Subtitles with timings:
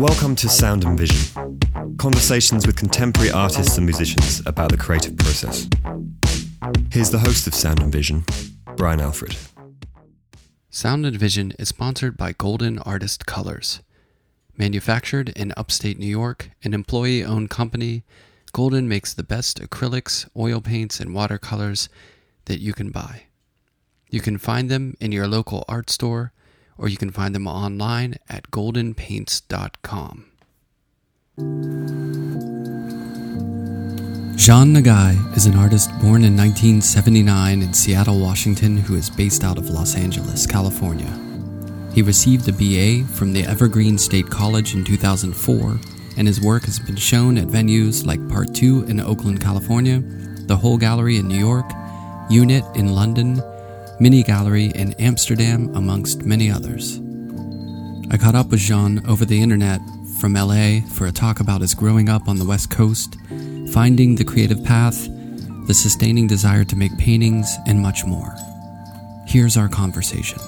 [0.00, 1.58] Welcome to Sound and Vision
[1.98, 5.68] conversations with contemporary artists and musicians about the creative process.
[6.90, 8.24] Here's the host of Sound and Vision,
[8.76, 9.36] Brian Alfred.
[10.70, 13.82] Sound and Vision is sponsored by Golden Artist Colors.
[14.56, 18.02] Manufactured in upstate New York, an employee owned company,
[18.52, 21.90] Golden makes the best acrylics, oil paints, and watercolors
[22.46, 23.24] that you can buy.
[24.08, 26.32] You can find them in your local art store
[26.80, 30.24] or you can find them online at goldenpaints.com.
[34.36, 39.58] Jean Nagai is an artist born in 1979 in Seattle, Washington, who is based out
[39.58, 41.12] of Los Angeles, California.
[41.94, 45.78] He received a BA from the Evergreen State College in 2004,
[46.16, 50.02] and his work has been shown at venues like Part 2 in Oakland, California,
[50.46, 51.70] the Hole Gallery in New York,
[52.30, 53.42] Unit in London,
[54.00, 56.98] Mini Gallery in Amsterdam, amongst many others.
[58.10, 59.82] I caught up with Jean over the internet
[60.18, 63.18] from LA for a talk about his growing up on the West Coast,
[63.74, 65.06] finding the creative path,
[65.66, 68.34] the sustaining desire to make paintings, and much more.
[69.26, 70.38] Here's our conversation.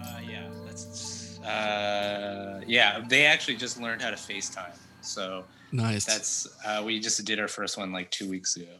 [0.00, 3.04] Uh, yeah, uh, yeah.
[3.08, 5.44] They actually just learned how to FaceTime, so
[5.76, 6.04] Nice.
[6.04, 8.74] that's uh, we just did our first one like two weeks ago.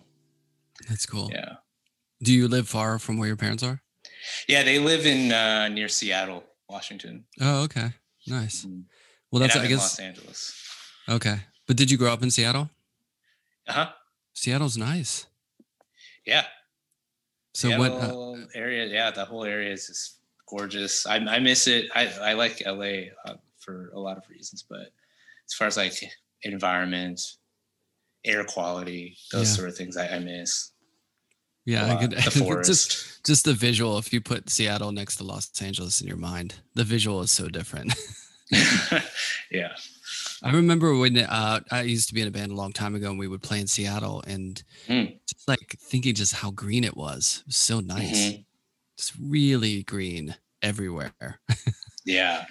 [0.88, 1.30] That's cool.
[1.32, 1.54] Yeah,
[2.22, 3.80] Do you live far from where your parents are?
[4.48, 4.62] yeah.
[4.62, 7.24] They live in uh, near Seattle, Washington.
[7.40, 7.92] Oh, okay.
[8.26, 8.64] Nice.
[8.64, 8.84] Mhm.
[9.30, 10.54] Well, that's I guess Los Angeles.
[11.08, 11.38] okay.
[11.66, 12.70] But did you grow up in Seattle?
[13.68, 13.88] Uh huh.
[14.34, 15.26] Seattle's nice.
[16.24, 16.44] Yeah.
[17.54, 17.92] So what?
[17.92, 18.86] Uh, area?
[18.86, 21.06] Yeah, the whole area is just gorgeous.
[21.06, 21.86] I, I miss it.
[21.94, 24.92] I, I like LA uh, for a lot of reasons, but
[25.46, 25.94] as far as like
[26.52, 27.20] environment,
[28.24, 29.54] air quality, those Yeah.
[29.56, 30.72] sort of things, I, I miss.
[31.64, 32.12] yeah, I could
[32.64, 33.98] just just the visual.
[33.98, 37.48] If you put Seattle next to Los Angeles in your mind, the visual is so
[37.48, 37.94] different.
[39.50, 39.72] yeah.
[40.42, 43.10] I remember when uh, I used to be in a band a long time ago,
[43.10, 45.18] and we would play in Seattle, and Mm.
[45.28, 47.38] just like thinking just how green it was.
[47.40, 48.20] It was so nice.
[48.28, 48.44] Mhm.
[48.96, 51.14] Just really green everywhere.
[52.08, 52.44] Yeah.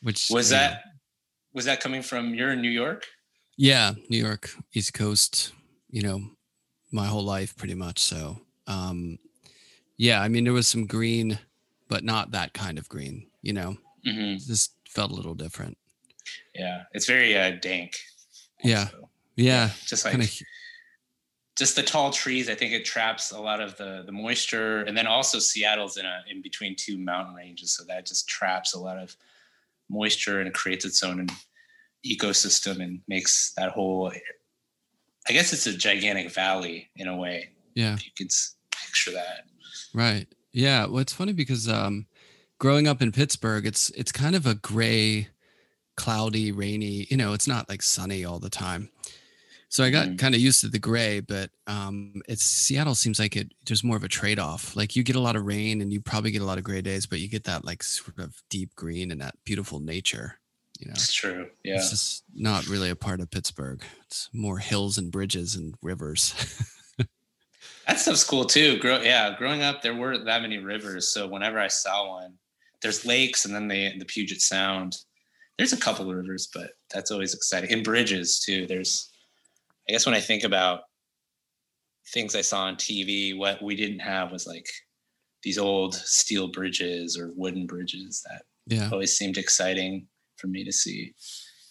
[0.00, 0.82] Which Was you know, that
[1.52, 3.06] was that coming from you're in New York?
[3.56, 5.52] Yeah, New York, East Coast,
[5.90, 6.20] you know,
[6.90, 8.00] my whole life pretty much.
[8.00, 9.18] So, um,
[9.96, 11.38] yeah, I mean, there was some green,
[11.88, 15.76] but not that kind of green, you know, hmm just felt a little different.
[16.54, 16.82] Yeah.
[16.92, 17.96] It's very uh, dank.
[18.62, 18.84] Yeah.
[18.92, 19.10] also.
[19.36, 19.70] Yeah.
[19.86, 20.38] Just like Kind of,
[21.56, 24.96] just the tall trees, I think it traps a lot of the the moisture, and
[24.96, 28.78] then also Seattle's in a in between two mountain ranges, so that just traps a
[28.78, 29.16] lot of
[29.88, 31.28] moisture and creates its own
[32.06, 34.12] ecosystem and makes that whole.
[35.28, 39.46] I guess it's a gigantic valley in a way, yeah, you s- picture that.
[39.94, 40.26] right.
[40.52, 40.84] Yeah.
[40.86, 42.06] Well, it's funny because, um,
[42.58, 45.28] growing up in Pittsburgh, it's, it's kind of a gray,
[45.96, 48.90] cloudy, rainy, you know, it's not like sunny all the time.
[49.70, 50.18] So I got Mhm.
[50.18, 53.52] kind of used to the gray, but um, it's Seattle seems like it.
[53.66, 54.76] There's more of a trade off.
[54.76, 56.80] Like you get a lot of rain, and you probably get a lot of gray
[56.82, 60.38] days, but you get that like sort of deep green and that beautiful nature.
[60.84, 61.48] You know, It's true.
[61.64, 61.76] Yeah.
[61.76, 63.82] it's just not really a part of Pittsburgh.
[64.04, 66.34] It's more hills and bridges and rivers.
[67.86, 68.78] That stuff's cool too.
[68.78, 72.34] Grow, yeah, growing up, there weren't that many rivers, so whenever I saw one,
[72.80, 74.96] there's lakes, and then the the Puget Sound.
[75.58, 77.72] There's a couple of rivers, but that's always exciting.
[77.72, 78.66] And bridges too.
[78.66, 79.10] There's,
[79.88, 80.80] I guess, when I think about
[82.08, 84.66] things I saw on TV, what we didn't have was like
[85.42, 90.06] these old steel bridges or wooden bridges that yeah, always seemed exciting
[90.36, 91.14] for me to see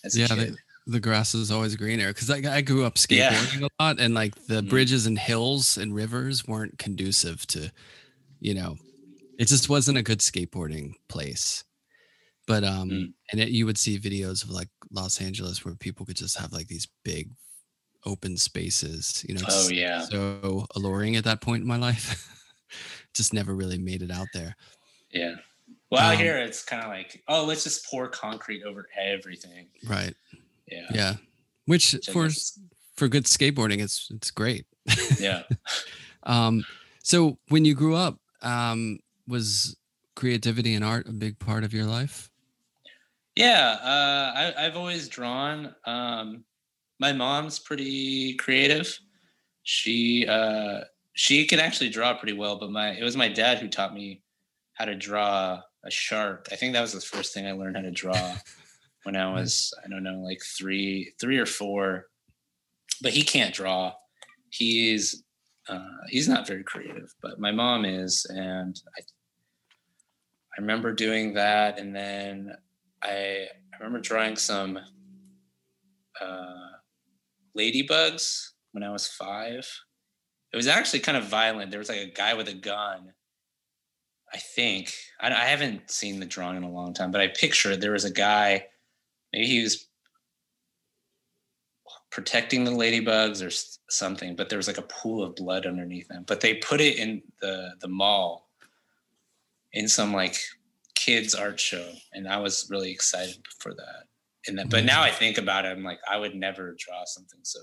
[0.04, 0.56] as a Yeah, kid.
[0.88, 3.32] the grass is always greener because I, I grew up Yeah.
[3.32, 4.70] skateboarding a lot, and like the Mhm.
[4.70, 7.72] bridges and hills and rivers weren't conducive to,
[8.40, 8.78] you know,
[9.38, 11.64] it just wasn't a good skateboarding place.
[12.48, 13.14] But um, Mm.
[13.32, 16.52] and it, you would see videos of like Los Angeles where people could just have
[16.52, 17.32] like these big
[18.06, 19.46] open spaces, you know.
[19.48, 22.30] oh yeah, So alluring at that point in my life,
[23.14, 24.56] just never really made it out there.
[25.12, 25.36] yeah.
[25.94, 29.68] Well, out Um, here it's kind of like, oh, let's just pour concrete over everything.
[29.88, 30.16] Right.
[30.68, 30.88] Yeah.
[30.94, 31.16] Yeah.
[31.66, 32.30] Which Which for
[32.98, 34.66] for good skateboarding, it's it's great.
[35.20, 35.44] yeah.
[36.26, 36.64] Um,
[37.04, 39.76] so when you grew up, um, was
[40.16, 42.30] creativity and art a big part of your life?
[43.36, 45.76] Yeah, uh, I, I've always drawn.
[45.86, 46.46] Um,
[47.02, 48.98] my mom's pretty creative.
[49.64, 50.82] She uh,
[51.12, 54.22] she can actually draw pretty well, but my it was my dad who taught me
[54.76, 56.48] how to draw a shark.
[56.52, 58.36] I think that was the first thing I learned how to draw
[59.04, 62.08] when I was I don't know like three three or four.
[63.02, 63.94] But he can't draw.
[64.50, 65.24] He's
[65.68, 71.80] uh, he's not very creative, but my mom is, and I I remember doing that,
[71.80, 72.54] and then
[73.02, 74.80] I I remember drawing some
[76.22, 76.68] uh,
[77.58, 79.68] ladybugs when I was five.
[80.52, 81.72] It was actually kind of violent.
[81.72, 83.14] There was like a guy with a gun.
[84.34, 87.76] I think I, I haven't seen the drawing in a long time, but I picture
[87.76, 88.66] there was a guy.
[89.32, 89.88] Maybe he was
[92.12, 93.52] protecting the ladybugs or
[93.90, 96.24] something, but there was like a pool of blood underneath them.
[96.28, 98.50] But they put it in the the mall
[99.74, 100.38] in some like
[100.96, 104.04] kids art show, and I was really excited for that.
[104.48, 104.88] And that, but mm.
[104.88, 107.60] now I think about it, I'm like, I would never draw something so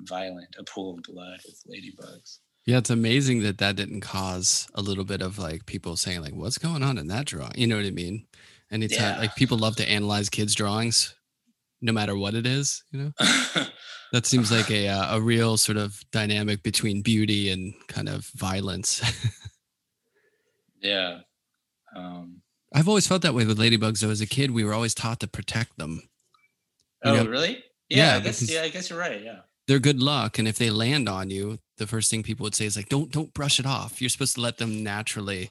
[0.00, 2.38] violent, a pool of blood with ladybugs.
[2.66, 6.34] Yeah, it's amazing that that didn't cause a little bit of like people saying like,
[6.34, 8.26] "What's going on in that drawing?" You know what I mean?
[8.72, 9.18] Anytime yeah.
[9.18, 11.14] like people love to analyze kids' drawings,
[11.80, 12.82] no matter what it is.
[12.90, 13.12] You know,
[14.12, 18.26] that seems like a uh, a real sort of dynamic between beauty and kind of
[18.34, 19.00] violence.
[20.82, 21.20] yeah,
[21.94, 22.42] um,
[22.74, 24.00] I've always felt that way with ladybugs.
[24.00, 26.02] Though, as a kid, we were always taught to protect them.
[27.04, 27.30] You oh, know?
[27.30, 27.62] really?
[27.88, 28.50] Yeah, yeah, I guess.
[28.50, 29.22] Yeah, I guess you're right.
[29.22, 32.54] Yeah, they're good luck, and if they land on you, the first thing people would
[32.54, 35.50] say is like, "Don't don't brush it off." You're supposed to let them naturally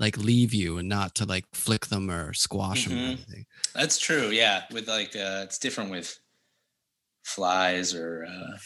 [0.00, 2.96] like leave you and not to like flick them or squash mm-hmm.
[2.96, 3.46] them or anything.
[3.74, 4.30] That's true.
[4.30, 4.62] Yeah.
[4.72, 6.18] With like, uh, it's different with
[7.22, 8.56] flies or uh,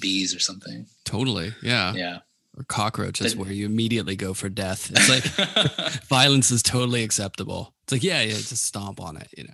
[0.00, 0.86] bees or something.
[1.04, 1.54] Totally.
[1.62, 1.92] Yeah.
[1.92, 2.18] Yeah.
[2.56, 4.90] Or cockroaches where you immediately go for death.
[4.90, 7.74] It's like violence is totally acceptable.
[7.82, 9.52] It's like, yeah, yeah, just stomp on it, you know.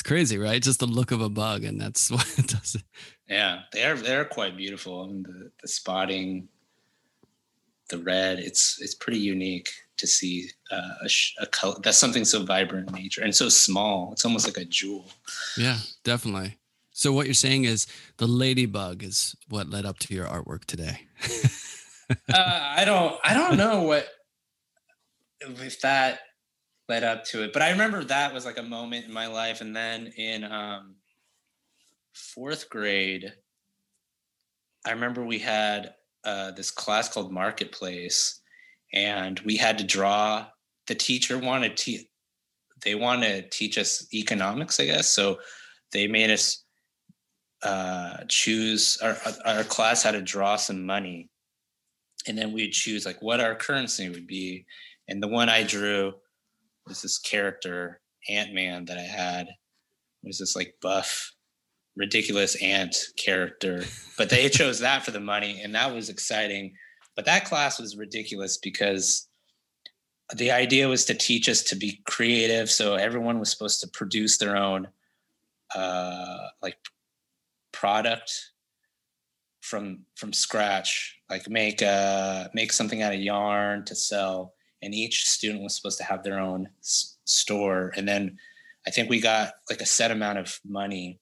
[0.00, 0.62] It's crazy, right?
[0.62, 2.82] Just the look of a bug, and that's what it does.
[3.28, 5.02] Yeah, they're they're quite beautiful.
[5.02, 6.48] I mean, the the spotting,
[7.90, 9.68] the red, it's it's pretty unique
[9.98, 11.08] to see uh, a,
[11.42, 14.12] a color that's something so vibrant in nature and so small.
[14.12, 15.04] It's almost like a jewel.
[15.58, 16.56] Yeah, definitely.
[16.92, 17.86] So what you're saying is
[18.16, 21.08] the ladybug is what led up to your artwork today.
[22.10, 23.20] uh, I don't.
[23.22, 24.08] I don't know what
[25.42, 26.20] if that
[26.90, 29.60] led up to it, but I remember that was like a moment in my life,
[29.60, 30.96] and then in um,
[32.12, 33.32] fourth grade,
[34.84, 35.94] I remember we had
[36.24, 38.40] uh, this class called Marketplace,
[38.92, 40.46] and we had to draw.
[40.88, 41.98] The teacher wanted to,
[42.84, 45.08] they want to teach us economics, I guess.
[45.08, 45.38] So
[45.92, 46.64] they made us
[47.62, 48.98] uh, choose.
[49.00, 49.16] Our
[49.46, 51.30] our class had to draw some money,
[52.26, 54.66] and then we'd choose like what our currency would be.
[55.06, 56.14] And the one I drew
[56.90, 59.46] was this character Ant Man that I had.
[59.46, 61.32] It was this like buff
[61.96, 63.82] ridiculous ant character
[64.16, 66.72] but they chose that for the money and that was exciting
[67.16, 69.28] but that class was ridiculous because
[70.36, 72.70] the idea was to teach us to be creative.
[72.70, 74.88] So everyone was supposed to produce their own
[75.74, 76.76] uh, like
[77.72, 78.32] product
[79.60, 84.54] from from scratch, like make uh make something out of yarn to sell.
[84.82, 87.92] And each student was supposed to have their own s- store.
[87.96, 88.38] And then
[88.86, 91.20] I think we got like a set amount of money.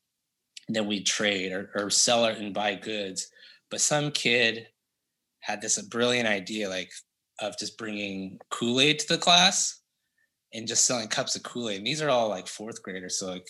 [0.69, 3.28] Then we trade or, or sell it and buy goods.
[3.70, 4.69] But some kid
[5.40, 6.90] had this brilliant idea like
[7.40, 9.81] of just bringing Kool-Aid to the class
[10.52, 11.78] and just selling cups of Kool-Aid.
[11.78, 13.19] And these are all like fourth graders.
[13.19, 13.49] So like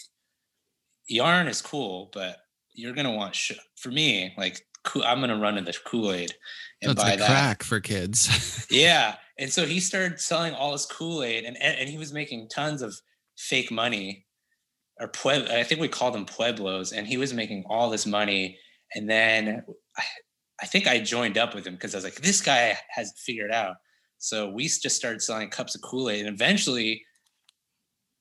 [1.09, 2.37] yarn is cool, but
[2.75, 4.65] you're to want, sh- for me, like
[4.97, 6.35] I'm going to run in the Kool-Aid
[6.83, 7.27] and That's buy that.
[7.27, 8.67] crack for kids.
[8.71, 9.17] yeah.
[9.39, 12.95] And so he started selling all his Kool-Aid and, and he was making tons of
[13.37, 14.27] fake money
[15.01, 16.93] or Pueblo, I think we called them Pueblos.
[16.93, 18.59] And he was making all this money.
[18.95, 19.65] And then
[19.97, 20.03] I,
[20.61, 23.53] I think I joined up with him because I was like, this guy has figured
[23.53, 23.77] out.
[24.19, 27.05] So we just started selling cups of Kool Aid, and eventually,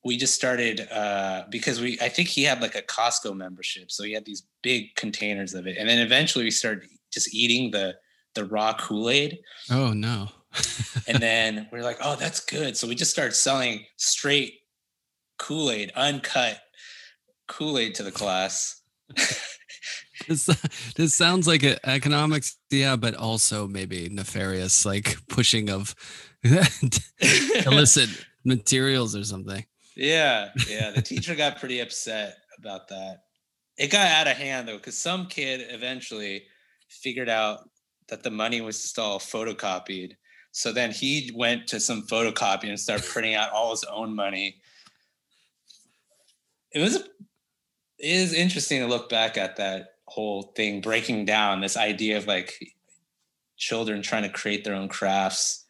[0.07, 1.99] we just started uh, because we.
[1.99, 5.67] I think he had like a Costco membership, so he had these big containers of
[5.67, 7.95] it, and then eventually we started just eating the
[8.33, 9.39] the raw Kool Aid.
[9.69, 10.29] Oh no!
[11.07, 12.77] and then we are like, oh, that's good.
[12.77, 14.53] So we just started selling straight
[15.37, 16.61] Kool Aid, uncut
[17.49, 18.81] Kool Aid to the class.
[20.27, 20.45] this
[20.95, 25.93] this sounds like a, economics, yeah, but also maybe nefarious, like pushing of
[26.45, 28.09] illicit
[28.45, 29.65] materials or something.
[29.97, 30.91] Yeah, yeah.
[30.91, 33.23] The teacher got pretty upset about that.
[33.77, 36.43] It got out of hand though, because some kid eventually
[36.87, 37.69] figured out
[38.09, 40.13] that the money was just all photocopied.
[40.51, 44.61] So then he went to some photocopy and started printing out all his own money.
[46.71, 47.07] It was it
[47.99, 52.53] is interesting to look back at that whole thing breaking down this idea of like
[53.57, 55.65] children trying to create their own crafts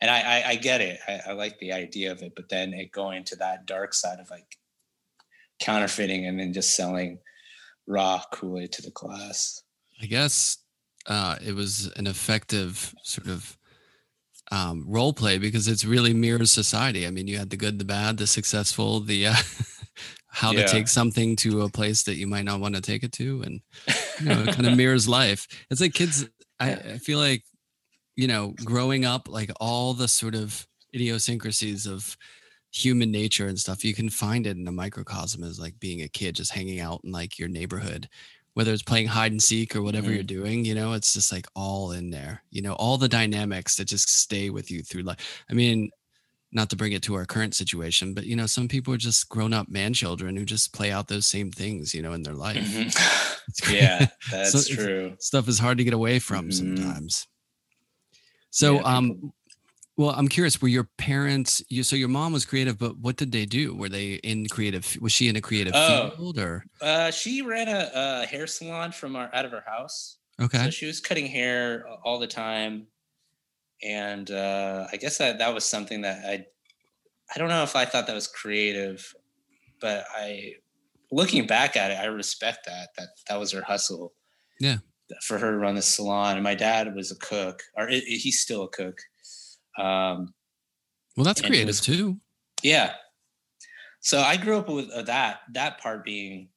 [0.00, 2.72] and i i, I get it I, I, like the idea of it but then
[2.72, 4.56] it going to that dark side of like
[5.60, 7.18] counterfeiting and then just selling
[7.86, 9.62] raw kool-aid to the class
[10.02, 10.58] i guess
[11.08, 13.56] uh, it was an effective sort of
[14.50, 17.06] um, role play because it's really mirrors society.
[17.06, 19.34] I mean, you had the good, the bad, the successful, the uh,
[20.28, 20.62] how Yeah.
[20.62, 23.42] to take something to a place that you might not want to take it to,
[23.42, 23.60] and
[24.20, 25.46] you know, it kind of mirrors life.
[25.70, 26.28] It's like kids.
[26.58, 27.44] I, I feel like
[28.16, 32.16] you know, growing up, like all the sort of idiosyncrasies of
[32.72, 36.08] human nature and stuff, you can find it in a microcosm as like being a
[36.08, 38.08] kid just hanging out in like your neighborhood,
[38.54, 40.14] whether it's playing hide and seek or whatever Mhm.
[40.14, 43.76] you're doing, you know, it's just like all in there, you know, all the dynamics
[43.76, 45.44] that just stay with you through life.
[45.50, 45.90] I mean,
[46.52, 49.28] not to bring it to our current situation, but you know, some people are just
[49.28, 52.34] grown up man children who just play out those same things, you know, in their
[52.34, 52.82] life.
[52.82, 52.92] Mhm.
[53.66, 55.16] Yeah, that's So true.
[55.18, 56.52] stuff is hard to get away from Mhm.
[56.52, 57.26] sometimes.
[58.56, 59.32] So, Yeah, um,
[59.98, 60.62] well, I'm curious.
[60.62, 61.62] Were your parents?
[61.68, 63.74] You so your mom was creative, but what did they do?
[63.74, 64.96] Were they in creative?
[65.02, 66.10] Was she in a creative Oh.
[66.16, 66.64] field or?
[66.80, 70.16] Uh, she ran a, a hair salon from our out of her house.
[70.40, 72.86] Okay, So she was cutting hair all the time,
[73.82, 76.46] and uh, I guess that that was something that I,
[77.34, 79.14] I don't know if I thought that was creative,
[79.82, 80.54] but I,
[81.12, 84.14] looking back at it, I respect that that that was her hustle.
[84.60, 84.78] Yeah.
[85.22, 88.00] For her to run the salon, and my dad was a cook, or i- i-
[88.00, 88.98] he's still a cook.
[89.78, 90.34] Um,
[91.16, 92.20] well, that's creative was- too.
[92.62, 92.94] yeah.
[94.00, 96.48] So I grew up with uh, that that part being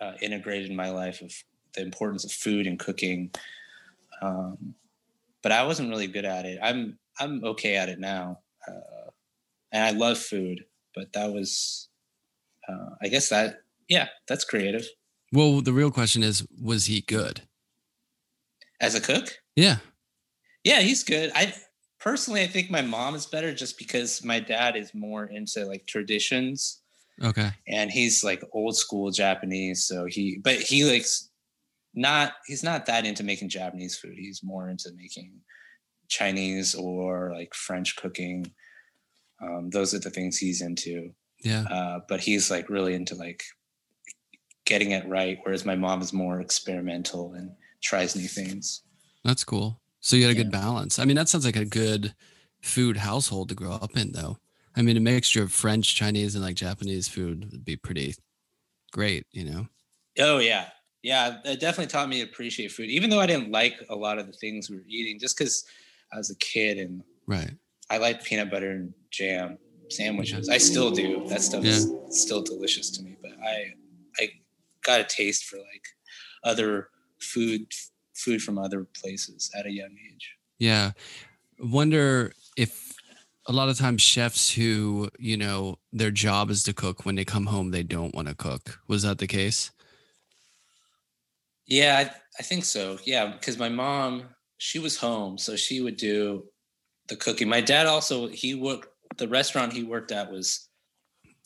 [0.00, 1.32] uh, integrated in my life of
[1.74, 3.30] the importance of food and cooking.
[4.22, 4.74] Um,
[5.42, 6.58] but I wasn't really good at it.
[6.62, 9.10] I'm I'm okay at it now, uh,
[9.72, 10.64] and I love food.
[10.94, 11.88] But that was,
[12.68, 14.86] uh, I guess that yeah, that's creative
[15.32, 17.42] Well, the real question is, was he good?
[18.80, 19.28] As a cook.
[19.56, 19.76] Yeah.
[20.64, 21.30] Yeah, he's good.
[21.34, 21.54] I
[22.00, 25.86] personally, I think my mom is better just because my dad is more into like
[25.86, 26.82] traditions.
[27.20, 27.50] Okay.
[27.66, 29.84] and he's like old school Japanese.
[29.84, 31.30] So he, but he likes
[31.92, 34.14] not, he's not that into making Japanese food.
[34.16, 35.32] He's more into making
[36.08, 38.52] Chinese or like French cooking.
[39.42, 41.10] Um, those are the things he's into.
[41.42, 41.62] Yeah.
[41.62, 43.42] Uh, but he's like really into like
[44.64, 45.38] getting it right.
[45.42, 47.50] Whereas my mom is more experimental and
[47.82, 48.82] tries new things.
[49.24, 49.80] That's cool.
[50.00, 50.98] So you had a good balance.
[50.98, 52.14] I mean, that sounds like a good
[52.62, 54.38] food household to grow up in, though.
[54.76, 58.14] I mean, a mixture of French, Chinese, and like Japanese food would be pretty
[58.92, 59.68] great, you know?
[60.18, 60.70] Oh yeah,
[61.02, 61.38] yeah.
[61.44, 64.26] It definitely taught me to appreciate food, even though I didn't like a lot of
[64.26, 65.64] the things we were eating, just because
[66.12, 67.52] I was a kid and Right.
[67.90, 69.58] I like peanut butter and jam
[69.90, 70.48] sandwiches.
[70.48, 71.26] I still do.
[71.28, 73.16] That stuff is still delicious to me.
[73.22, 73.74] But I
[74.18, 74.28] I
[74.82, 75.84] got a taste for like
[76.44, 76.88] other
[77.20, 77.66] food
[78.14, 80.34] food from other places at a young age.
[80.58, 80.92] Yeah.
[81.60, 82.92] Wonder if
[83.46, 87.24] a lot of times chefs who, you know, their job is to cook, when they
[87.24, 88.80] come home, they don't want to cook.
[88.88, 89.70] Was that the case?
[91.66, 92.98] Yeah, I, I think so.
[93.04, 94.24] Yeah, because my mom,
[94.58, 96.44] she was home, so she would do
[97.08, 97.48] the cooking.
[97.48, 100.68] My dad also he worked the restaurant he worked at was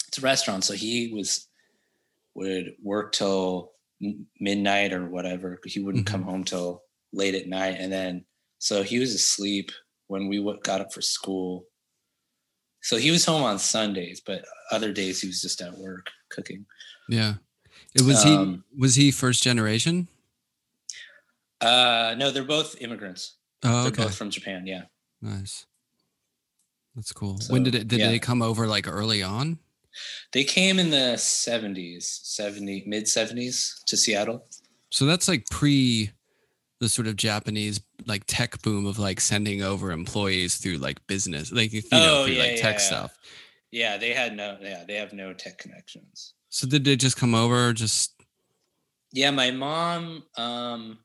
[0.09, 1.49] it's a restaurant, so he was
[2.35, 3.72] would work till
[4.40, 5.59] midnight or whatever.
[5.64, 6.82] He wouldn't come home till
[7.12, 8.25] late at night, and then
[8.59, 9.71] so he was asleep
[10.09, 11.64] when we got up for school.
[12.82, 16.66] So he was home on Sundays, but other days he was just at work cooking.
[17.09, 17.35] Yeah.
[17.94, 20.09] It was Um, he was he first generation?
[21.61, 23.37] Uh, no, they're both immigrants.
[23.62, 24.02] Oh, They're okay.
[24.04, 24.66] both from Japan.
[24.66, 24.82] Yeah.
[25.21, 25.66] Nice.
[26.97, 27.38] That's cool.
[27.40, 28.09] So, when did it did yeah.
[28.09, 29.59] they come over like early on?
[30.32, 34.46] They came in the 70s, 70, mid 70s to Seattle.
[34.90, 36.11] So that's like pre
[36.80, 41.52] the sort of Japanese like tech boom of like sending over employees through like business,
[41.52, 42.87] like you know, Oh, through yeah, like tech yeah.
[42.87, 43.18] stuff.
[43.70, 46.34] Yeah, they had no, yeah, they have no tech connections.
[46.50, 48.14] So did they just come over just
[49.12, 50.99] Yeah, my mom, um,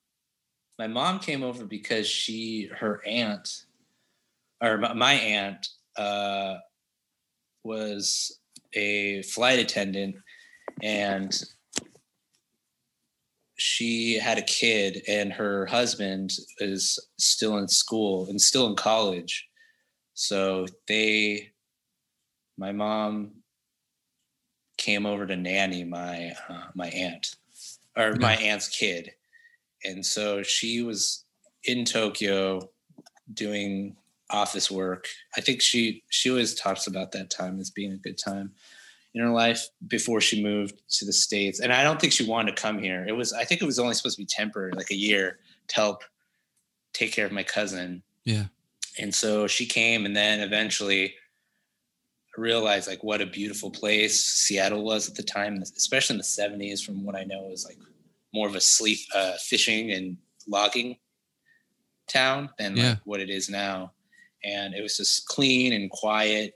[0.79, 3.65] my mom came over because she, her aunt,
[4.61, 6.55] or my- my aunt, uh,
[7.63, 8.39] was
[8.73, 10.15] a flight attendant
[10.81, 11.43] and
[13.55, 19.47] she had a kid and her husband is still in school and still in college.
[20.13, 21.51] So they
[22.57, 23.31] my mom
[24.77, 27.35] came over to nanny my uh, my aunt
[27.95, 29.11] or my aunt's kid.
[29.83, 31.25] And so she was
[31.63, 32.69] in tokyo
[33.33, 33.95] doing
[34.29, 35.07] office work.
[35.37, 38.51] I think she she always talks about that time as being a good time
[39.13, 41.59] in her life before she moved to the states.
[41.59, 43.05] And i don't think she wanted to come here.
[43.07, 45.75] It was i think it was only supposed to be temporary like a year to
[45.75, 46.03] help
[46.93, 48.03] take care of my cousin.
[48.25, 48.45] Yeah.
[48.99, 51.13] and so she came and then eventually
[52.35, 56.83] realized like what a beautiful place seattle was at the time especially in the 70s
[56.85, 57.77] from what i know it was like
[58.33, 60.17] more of a sleep uh, fishing and
[60.47, 60.97] logging
[62.07, 62.89] town than Yeah.
[62.89, 63.93] like what it is now
[64.43, 66.53] and it was just clean and quiet.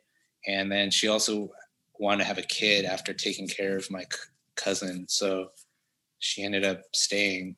[0.48, 1.50] And then she also
[2.00, 4.08] wanted to have a kid after taking care of my c-
[4.56, 5.50] cousin, so
[6.20, 7.56] she ended up staying.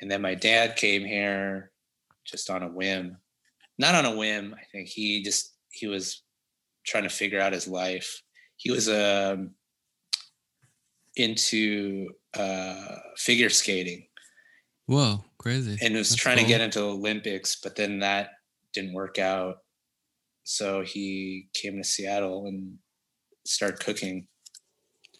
[0.00, 1.70] And then my dad came here
[2.24, 3.16] just on a whim,
[3.78, 4.54] not on a whim.
[4.58, 6.22] I think he just he was
[6.86, 8.22] trying to figure out his life.
[8.56, 9.52] He was um,
[11.16, 14.06] into uh, figure skating
[14.86, 15.78] Whoa, crazy.
[15.80, 18.30] and was That's trying to get into Olympics, but then that
[18.74, 19.58] didn't work out.
[20.44, 22.78] So he came to Seattle and
[23.46, 24.26] started cooking.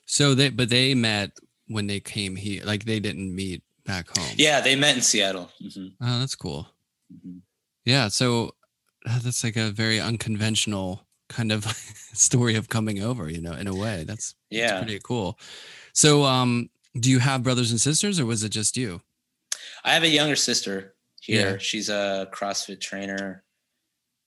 [0.06, 1.30] So they, but they met
[1.68, 2.62] when they came here.
[2.64, 4.34] Like they didn't meet back home.
[4.36, 5.50] Yeah, they met in Seattle.
[5.62, 6.66] Mhm, Oh, that's cool.
[7.12, 7.40] mhm.
[7.84, 8.08] Yeah.
[8.08, 8.54] So
[9.06, 11.64] uh, that's like a very unconventional kind of
[12.12, 14.04] story of coming over, you know, in a way.
[14.04, 14.78] That's, that's Yeah.
[14.82, 15.38] pretty cool.
[15.92, 16.68] So, um,
[16.98, 19.00] do you have brothers and sisters or was it just you?
[19.84, 21.52] I have a younger sister here.
[21.52, 21.58] Yeah.
[21.58, 23.43] She's a CrossFit trainer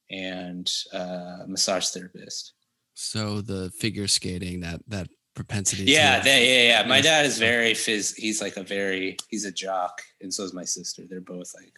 [0.10, 2.54] and uh, massage therapist.
[2.94, 5.84] So the figure skating, that, that propensity.
[5.84, 6.88] Yeah, yeah, yeah.
[6.88, 8.16] My dad is very phys.
[8.16, 9.18] He's like a very.
[9.30, 11.04] He's a jock, and so is my sister.
[11.08, 11.74] They're both like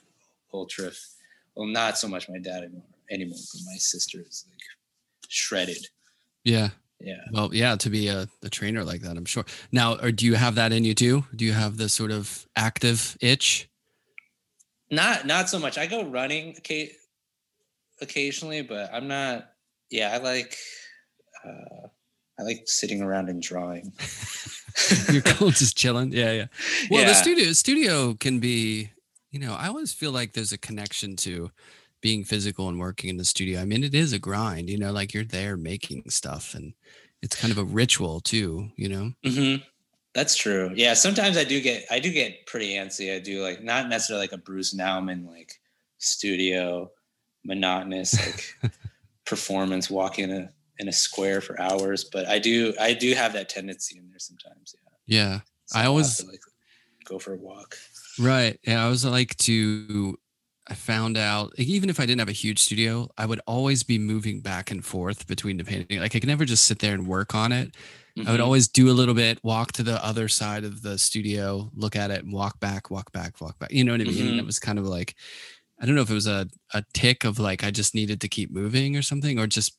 [0.54, 0.92] ultra.
[1.56, 4.60] Well, not so much my dad anymore, anymore but my sister is like
[5.28, 5.86] shredded.
[6.44, 6.70] Yeah.
[7.02, 7.22] Yeah.
[7.32, 9.46] Well, yeah, to be a, a trainer like that, I'm sure.
[9.72, 11.26] Now, or do you have that in you too?
[11.34, 13.70] Do you have this sort of active itch?
[14.92, 15.78] Not not so much.
[15.78, 16.92] I go running occa-
[18.02, 19.50] occasionally, but I'm not.
[19.90, 20.56] Yeah, I like.
[21.46, 21.88] Uh,
[22.40, 23.92] I like sitting around and drawing.
[25.12, 26.14] You're cool, just chilling.
[26.14, 26.46] Yeah, yeah.
[26.90, 28.92] Well, the studio studio can be,
[29.32, 31.52] you know, I always feel like there's a connection to
[32.02, 33.60] being physical and working in the studio.
[33.62, 36.74] I mean, it is a grind, you know, like you're there making stuff and
[37.22, 39.12] it's kind of a ritual too, you know.
[39.26, 39.56] hmm
[40.14, 40.72] That's true.
[40.74, 43.14] Yeah, sometimes I do get I do get pretty antsy.
[43.14, 45.60] I do like not necessarily like a Bruce Nauman like
[45.98, 46.90] studio
[47.44, 48.14] monotonous
[48.64, 48.72] like
[49.26, 50.50] performance walking in a
[50.80, 54.20] in a square for hours, but I do I do have that tendency in there
[54.20, 54.74] sometimes.
[55.06, 55.40] Yeah, Yeah.
[55.66, 56.40] So I always- like
[57.06, 57.76] go for a walk.
[58.20, 58.60] Right.
[58.68, 58.86] Yeah.
[58.86, 60.18] I was like to,
[60.68, 63.82] I found out, like, even if I didn't have a huge studio, I would always
[63.82, 66.00] be moving back and forth between the painting.
[66.02, 67.76] Like I could never just sit there and work on it.
[68.28, 68.44] I would Mhm.
[68.44, 72.12] always do a little bit, walk to the other side of the studio, look at
[72.12, 73.72] it, and walk back, walk back, walk back.
[73.72, 74.36] You know what I mean?
[74.36, 74.40] Mhm.
[74.40, 75.16] it was kind of like,
[75.82, 78.28] I don't know if it was a, a tick of like I just needed to
[78.28, 79.78] keep moving or something, or just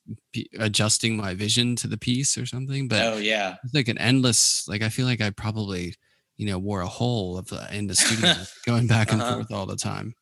[0.58, 2.88] adjusting my vision to the piece or something.
[2.88, 5.94] But oh yeah, it's like an endless, like I feel like I probably,
[6.38, 8.32] you know, wore a hole of the, in the studio,
[8.66, 9.34] going back and Uh-huh.
[9.34, 10.14] forth all the time.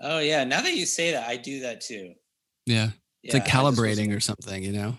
[0.00, 0.44] oh yeah.
[0.44, 2.14] Now that you say that, I do that too.
[2.66, 2.90] Yeah,
[3.24, 4.96] it's like Yeah, I just calibrating or something, you know.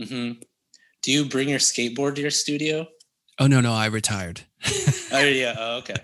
[0.00, 0.42] Mhm.
[1.02, 2.86] Do you bring your skateboard to your studio?
[3.38, 4.40] Oh no, no, I retired.
[5.12, 5.54] Oh yeah.
[5.58, 5.94] Oh, okay.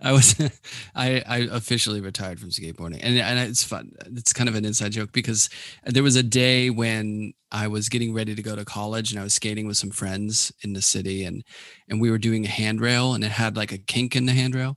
[0.00, 0.34] I was
[0.94, 3.00] I I officially retired from skateboarding.
[3.02, 3.92] And and it's fun.
[4.06, 5.48] It's kind of an inside joke because
[5.84, 9.24] there was a day when I was getting ready to go to college and I
[9.24, 11.42] was skating with some friends in the city and
[11.88, 14.76] and we were doing a handrail and it had like a kink in the handrail.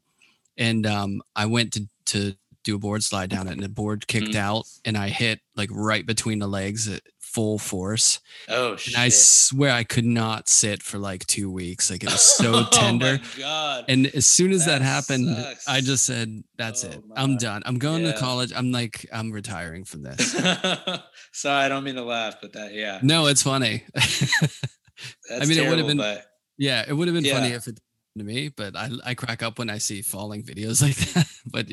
[0.57, 4.07] And um I went to to do a board slide down it and the board
[4.07, 4.35] kicked Mhm.
[4.35, 6.89] out and I hit like right between the legs
[7.33, 8.19] full force.
[8.49, 8.97] Oh And shit.
[8.97, 11.89] I swear I could not sit for like two weeks.
[11.89, 13.19] Like it was so Oh, tender.
[13.19, 13.85] my god.
[13.87, 15.27] And as soon as that, That happened,
[15.67, 17.01] I just said, "That's Oh it.
[17.07, 17.15] my.
[17.21, 17.61] I'm done.
[17.65, 18.11] I'm going Yeah.
[18.13, 18.51] to college.
[18.55, 20.31] I'm like, I'm retiring from this."
[21.33, 22.99] Sorry, I don't mean to laugh, but that yeah.
[23.01, 23.83] no, it's funny.
[25.29, 26.25] That's mean, it would've been- but
[26.57, 27.79] yeah, it would have been funny if it
[28.17, 31.27] to me, but I I crack up when I see falling videos like that.
[31.45, 31.67] but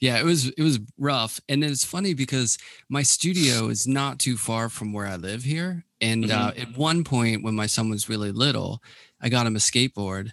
[0.00, 4.36] yeah, it was it was rough, and it's funny because my studio is not too
[4.36, 6.60] far from where I live here, and uh, Mm-hmm.
[6.62, 8.82] at one point when my son was really little,
[9.20, 10.30] I got him a skateboard.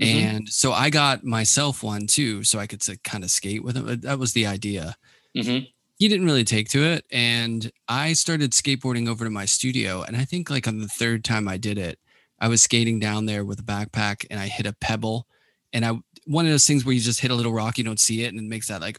[0.00, 0.06] Mhm.
[0.06, 3.76] And so I got myself one too, so I could to kind of skate with
[3.76, 4.00] him.
[4.00, 4.96] That was the idea.
[5.36, 5.68] Mhm.
[5.98, 10.14] he didn't really take to it and i started skateboarding over to my studio and
[10.16, 11.98] i think like on the third time i did it
[12.40, 15.26] i was skating down there with a backpack and i hit a pebble
[15.72, 15.92] and i
[16.28, 18.28] one of those things where you just hit a little rock you don't see it
[18.28, 18.98] and it makes that like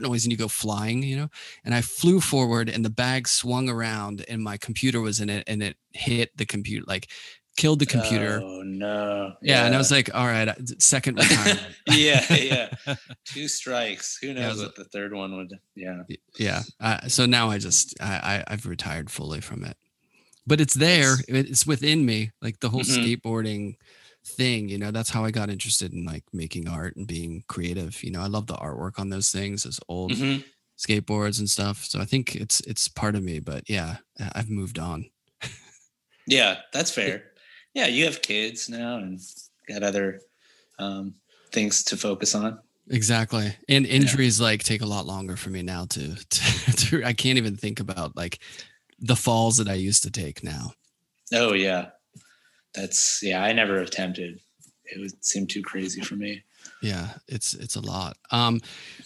[0.00, 1.28] noise and you go flying you know
[1.64, 5.44] and i flew forward and the bag swung around and my computer was in it
[5.46, 7.08] and it hit the computer like
[7.56, 9.32] killed the computer Oh no.
[9.42, 10.48] yeah, and i was like all right
[10.80, 12.68] second retirement yeah, yeah.
[13.24, 14.16] Two strikes.
[14.22, 15.52] Who knows was what the third one would?
[15.74, 16.02] Yeah.
[16.38, 19.76] Yeah uh, so now i just I, I i've retired fully from it
[20.48, 22.96] but it's there It's- it's within me like the whole Mhm.
[22.96, 23.76] skateboarding
[24.24, 28.02] thing you know that's how i got interested in like making art and being creative
[28.04, 30.44] you know i love the artwork on those things those old Mhm.
[30.76, 33.98] skateboards and stuff so i think it's it's part of me but yeah
[34.34, 35.08] i've moved on
[36.26, 37.32] Yeah, that's fair.
[37.74, 39.18] Yeah, you have kids now and
[39.66, 40.20] got other
[40.78, 41.14] um,
[41.52, 42.58] things to focus on.
[42.90, 43.54] Exactly.
[43.68, 44.46] And injuries yeah.
[44.46, 47.80] like take a lot longer for me now to, to, to I can't even think
[47.80, 48.38] about like
[48.98, 50.72] the falls that I used to take now.
[51.32, 51.90] Oh yeah.
[52.74, 54.40] That's yeah, I never attempted.
[54.84, 56.42] It would seem too crazy for me.
[56.82, 58.16] Yeah, it's it's a lot.
[58.30, 58.60] Um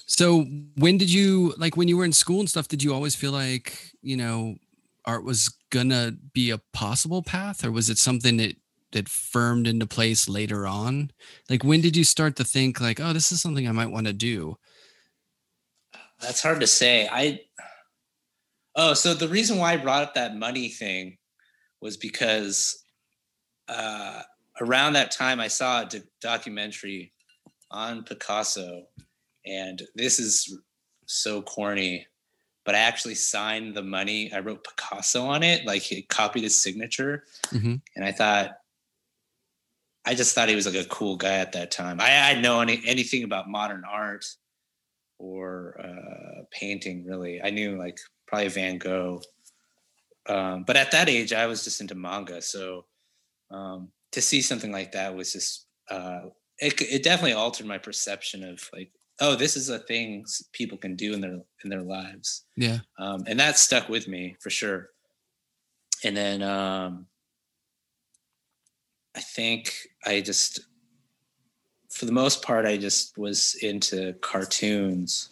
[0.07, 0.45] so
[0.77, 3.33] when did you like when you were in school and stuff did you always feel
[3.33, 4.57] like, you know,
[5.05, 8.57] art was gonna be a possible path or was it something that
[8.93, 11.11] that firmed into place later on?
[11.51, 14.07] Like when did you start to think like, oh, this is something I might want
[14.07, 14.57] to do?
[16.21, 17.09] That's hard to say.
[17.11, 17.41] I
[18.75, 21.19] Oh, so the reason why I brought up that money thing
[21.81, 22.83] was because
[23.69, 24.23] uh,
[24.61, 27.13] around that time I saw a d- documentary
[27.71, 28.85] on Picasso,
[29.45, 30.59] and this is
[31.07, 32.07] so corny,
[32.65, 34.33] but I actually signed the money.
[34.33, 37.75] I wrote Picasso on it, like he copied his signature, mm-hmm.
[37.97, 38.53] and I thought.
[40.05, 42.01] I just thought he was like a cool guy at that time.
[42.01, 44.27] I, I didn't know any, anything about modern art
[45.21, 47.41] or uh, painting really.
[47.41, 47.99] I knew like
[48.33, 49.21] probably Van Gogh.
[50.27, 52.41] Um, but at that age, I was just into manga.
[52.41, 52.87] So
[53.51, 56.21] um, to see something like that was just, uh,
[56.59, 58.91] it, it definitely altered my perception of like,
[59.21, 62.45] oh, this is a thing people can do in their in their lives.
[62.57, 62.79] Yeah.
[62.99, 64.89] Um, and that stuck with me for sure.
[66.03, 67.07] And then um,
[69.15, 69.75] I think
[70.07, 70.61] I just,
[71.91, 75.32] for the most part, I just was into cartoons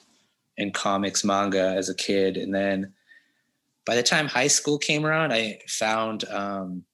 [0.60, 2.36] and comics manga as a kid.
[2.36, 2.92] And then
[3.84, 6.84] by the time high school came around i found um,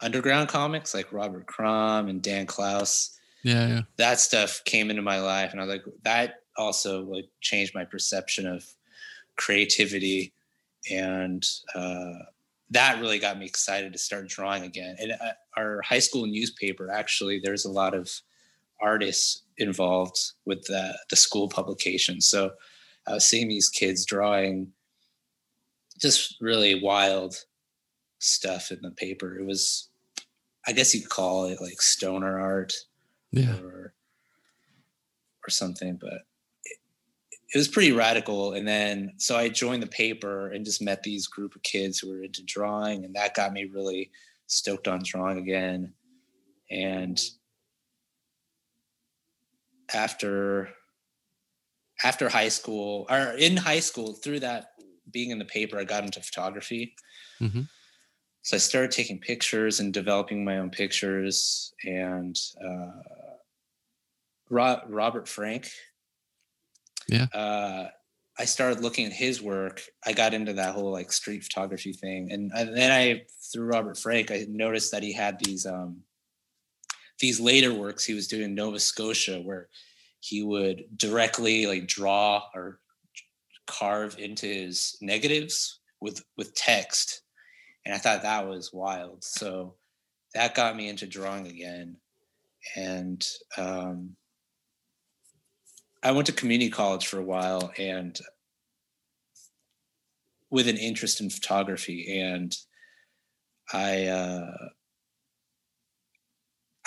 [0.00, 3.10] underground comics like robert crumb and dan clowes.
[3.42, 3.80] Yeah, yeah.
[3.96, 7.84] That stuff came into my life and i was like that also like changed my
[7.84, 8.64] perception of
[9.36, 10.32] creativity.
[10.90, 12.12] And uh,
[12.70, 14.96] that really got me excited to start drawing again.
[14.98, 18.10] And uh, our high school newspaper actually there's a lot of
[18.80, 22.20] artists involved with the, the school publication.
[22.20, 22.52] So
[23.06, 24.72] I was seeing these kids drawing
[26.00, 27.36] just really wild
[28.18, 29.38] stuff in the paper.
[29.38, 29.88] It was,
[30.66, 32.72] I guess you could call it like stoner art,
[33.30, 33.94] yeah, or
[35.46, 35.98] or something.
[36.00, 36.22] But
[36.64, 36.78] it,
[37.54, 38.54] it was pretty radical.
[38.54, 42.10] And then so I joined the paper and just met these group of kids who
[42.10, 44.10] were into drawing, and that got me really
[44.46, 45.92] stoked on drawing again.
[46.70, 47.20] And
[49.92, 50.68] after
[52.02, 54.72] after high school or in high school through that
[55.10, 56.94] being in the paper i got into photography.
[57.40, 57.62] Mm-hmm.
[58.42, 63.00] so i started taking pictures and developing my own pictures and uh,
[64.50, 65.68] Ro- robert frank
[67.08, 67.26] yeah.
[67.34, 67.88] uh,
[68.38, 69.82] i started looking at his work.
[70.06, 73.98] I got into that whole like street photography thing and, and then i through robert
[73.98, 76.02] frank i noticed that he had these um,
[77.24, 79.70] these later works he was doing in Nova Scotia where
[80.20, 82.80] he would directly like draw or
[83.66, 87.22] carve into his negatives with with text.
[87.86, 89.24] And i thought that was wild.
[89.24, 89.76] So
[90.34, 91.96] that got me into drawing again.
[92.76, 94.16] And um,
[96.02, 98.20] i went to community college for a while and
[100.50, 102.54] with an interest in photography and
[103.72, 104.68] i uh,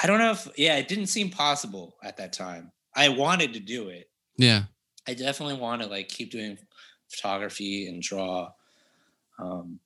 [0.01, 2.71] I don't know if yeah, it didn't seem possible at that time.
[2.95, 4.09] I wanted to do it.
[4.37, 4.63] Yeah.
[5.07, 6.57] I definitely want to like keep doing
[7.09, 8.51] photography and draw.
[9.39, 9.79] Um,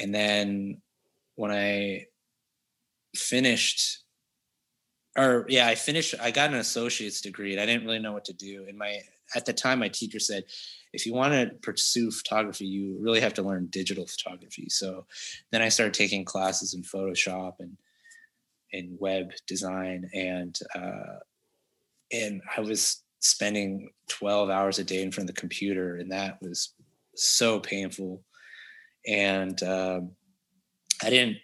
[0.00, 0.80] and then
[1.36, 2.06] when I
[3.14, 4.04] finished
[5.16, 8.24] or yeah, I finished I got an associate's degree and I didn't really know what
[8.26, 8.66] to do.
[8.68, 9.00] And my
[9.34, 10.44] at the time my teacher said,
[10.92, 14.68] if you want to pursue photography, you really have to learn digital photography.
[14.70, 15.06] So
[15.50, 17.76] then I started taking classes in Photoshop and
[18.72, 21.18] in web design and uh,
[22.12, 26.38] and I was spending 12 hours a day in front of the computer and that
[26.40, 26.74] was
[27.16, 28.22] so painful.
[29.06, 30.12] And um,
[31.02, 31.38] I didn't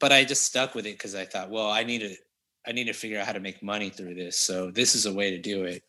[0.00, 2.14] but I just stuck with it because I thought well I need to
[2.66, 4.38] I need to figure out how to make money through this.
[4.38, 5.82] So this is a way to do it.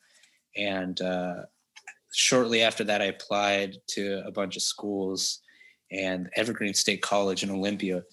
[0.55, 1.41] And uh,
[2.13, 5.41] shortly after that I applied to a bunch of schools
[5.91, 8.03] and Evergreen State College in Olympia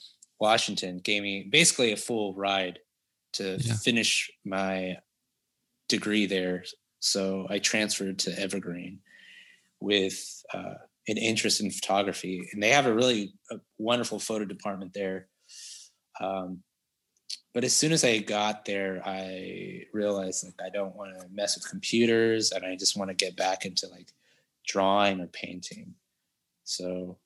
[0.41, 2.79] Washington gave me basically a full ride
[3.35, 3.75] to yeah.
[3.75, 4.99] finish my
[5.89, 6.65] degree there.
[7.01, 9.01] So I transferred to Evergreen
[9.81, 10.75] with uh,
[11.09, 15.29] an interest in photography, and they have a really a wonderful photo department there.
[16.21, 16.63] Um,
[17.55, 21.57] but as soon as I got there, I realized like I don't want to mess
[21.57, 24.13] with computers, and I just want to get back into like
[24.67, 25.95] drawing or painting.
[26.65, 27.19] So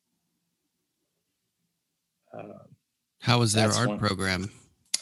[2.32, 2.69] um,
[3.20, 3.98] how was their That's art one.
[3.98, 4.50] program?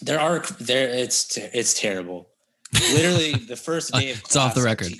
[0.03, 2.29] Their art, there it's it's terrible.
[2.93, 4.93] literally the first day of it's off the record.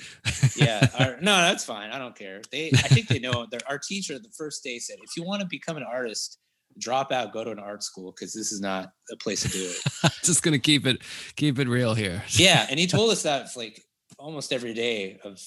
[0.55, 1.91] yeah, our, no, that's fine.
[1.91, 2.41] I don't care.
[2.51, 3.45] They, I think they know.
[3.49, 6.39] Their, our teacher the first day said, if you want to become an artist,
[6.79, 9.69] drop out, go to an art school because this is not a place to do
[9.69, 10.11] it.
[10.23, 11.01] Just gonna keep it
[11.35, 12.23] keep it real here.
[12.31, 13.83] yeah, and he told us that like
[14.17, 15.39] almost every day of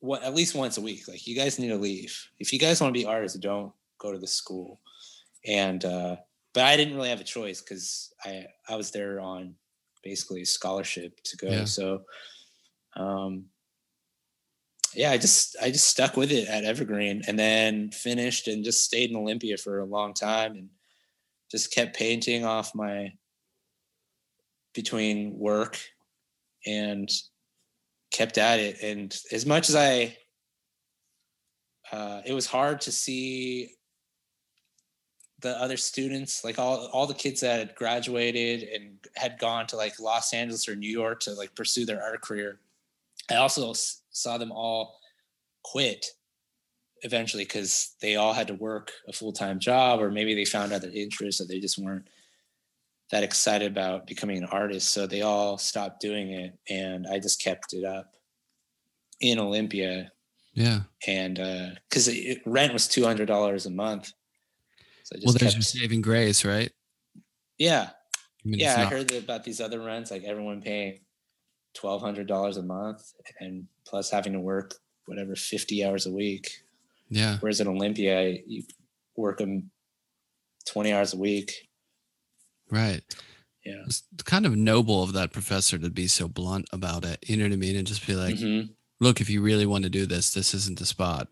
[0.00, 1.08] what at least once a week.
[1.08, 2.16] Like you guys need to leave.
[2.38, 4.80] If you guys want to be artists, don't go to the school.
[5.46, 6.16] And uh
[6.54, 9.54] but I didn't really have a choice because I I was there on
[10.02, 11.48] basically a scholarship to go.
[11.48, 11.64] Yeah.
[11.64, 12.02] So
[12.96, 13.46] um
[14.94, 18.84] yeah, I just I just stuck with it at Evergreen and then finished and just
[18.84, 20.68] stayed in Olympia for a long time and
[21.50, 23.12] just kept painting off my
[24.74, 25.78] between work
[26.66, 27.10] and
[28.10, 30.16] kept at it and as much as i
[31.90, 33.70] uh, it was hard to see
[35.40, 39.76] the other students like all all the kids that had graduated and had gone to
[39.76, 42.58] like los angeles or new york to like pursue their art career
[43.30, 44.98] i also s- saw them all
[45.62, 46.04] quit
[47.02, 50.90] eventually because they all had to work a full-time job or maybe they found other
[50.92, 52.08] interests that they just weren't
[53.10, 54.92] that excited about becoming an artist.
[54.92, 58.14] So they all stopped doing it, and I just kept it up
[59.20, 60.12] in Olympia.
[60.52, 60.80] Yeah.
[61.06, 64.12] And uh, because it rent was two hundred dollars a month,
[65.12, 66.70] so Well, there's kept, saving grace, right?
[67.58, 67.90] yeah,
[68.44, 68.74] I mean, yeah.
[68.76, 71.00] I not- heard about these other rents, like everyone paying
[71.74, 74.74] twelve hundred dollars a month, and plus having to work
[75.06, 76.50] whatever fifty hours a week.
[77.08, 77.38] yeah.
[77.40, 78.64] Whereas in Olympia, you
[79.16, 79.70] work them
[80.66, 81.68] twenty hours a week.
[82.70, 83.02] Right.
[83.64, 83.82] Yeah.
[83.86, 87.18] It's kind of noble of that professor to be so blunt about it.
[87.26, 87.76] You know what I mean?
[87.76, 88.70] And just be like, Mhm.
[89.00, 91.28] look, if you really want to do this, this isn't the spot.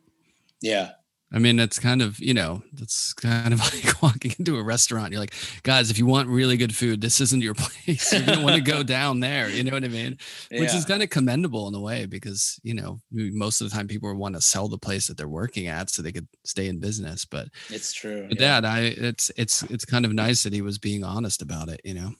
[0.62, 0.92] Yeah.
[1.32, 5.10] I mean, that's kind of, you know, that's kind of like walking into a restaurant.
[5.10, 5.34] You're like,
[5.64, 8.12] guys, if you want really good food, this isn't your place.
[8.12, 9.48] You're going to want to go down there.
[9.48, 10.18] You know what I mean?
[10.52, 10.76] Which Yeah.
[10.76, 14.14] is kind of commendable in a way because, you know, most of the time people
[14.14, 17.24] want to sell the place that they're working at so they could stay in business.
[17.24, 18.26] But, It's true.
[18.28, 18.60] but yeah.
[18.60, 21.80] that, I, it's, it's, it's kind of nice that he was being honest about it,
[21.84, 22.12] you know?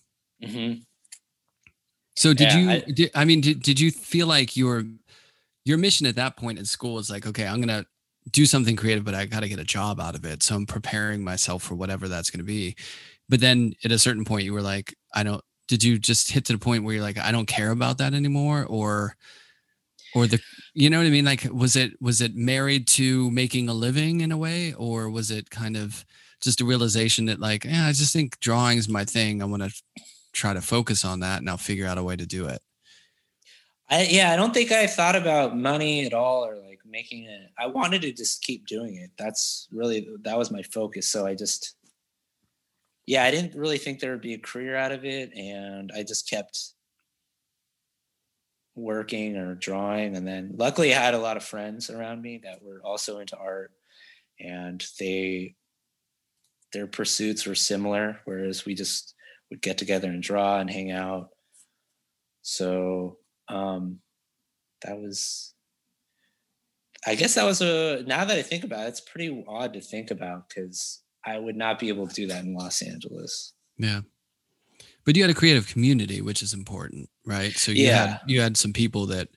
[0.44, 0.82] Mhm.
[2.16, 2.70] So did Yeah, you?
[2.70, 4.84] I- did, I mean, did, did you feel like your
[5.64, 7.84] your mission at that point in school was like, okay, I'm gonna
[8.30, 10.42] do something creative, but I got to get a job out of it.
[10.42, 12.76] So I'm preparing myself for whatever that's gonna be.
[13.28, 15.42] But then at a certain point, you were like, I don't.
[15.68, 18.14] Did you just hit to the point where you're like, I don't care about that
[18.14, 19.16] anymore, or
[20.14, 20.40] or the
[20.74, 21.24] you know what I mean?
[21.24, 25.30] Like, was it was it married to making a living in a way, or was
[25.30, 26.04] it kind of
[26.40, 29.42] just a realization that like, yeah, I just think drawing is my thing.
[29.42, 29.72] I want to
[30.32, 32.60] try to focus on that and I'll figure out a way to do it.
[33.88, 37.50] I yeah, I don't think I thought about money at all or like making it.
[37.58, 39.10] I wanted to just keep doing it.
[39.18, 41.08] That's really that was my focus.
[41.08, 41.76] So I just
[43.06, 46.02] yeah, I didn't really think there would be a career out of it and I
[46.02, 46.72] just kept
[48.74, 52.62] working or drawing and then luckily I had a lot of friends around me that
[52.62, 53.72] were also into art
[54.38, 55.54] and they
[56.74, 59.14] their pursuits were similar whereas we just
[59.50, 61.30] would get together and draw and hang out.
[62.42, 63.18] So
[63.48, 64.00] um
[64.82, 65.54] that was
[67.06, 69.80] i guess that was a now that i think about it it's pretty odd to
[69.80, 74.00] think about because i would not be able to do that in los angeles Yeah.
[75.04, 77.52] But you had a creative community, which is important, right?
[77.56, 78.06] So you Yeah.
[78.06, 79.28] had you had some people that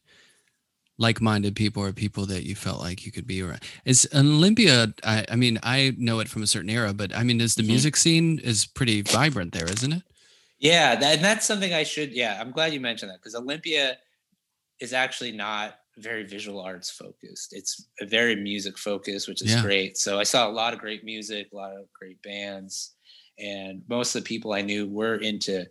[0.97, 3.61] like-minded people or people that you felt like you could be around.
[3.85, 7.39] Is Olympia I, I mean, I know it from a certain era, but I mean,
[7.39, 7.67] is the Mhm.
[7.67, 10.03] music scene is pretty vibrant there, isn't it?
[10.61, 13.97] yeah that, and that's something i should yeah i'm glad you mentioned that because olympia
[14.81, 19.61] is actually not very visual arts focused it's a very music focused which is Yeah.
[19.61, 22.95] great so i saw a lot of great music a lot of great bands
[23.37, 25.65] and most of the people i knew were into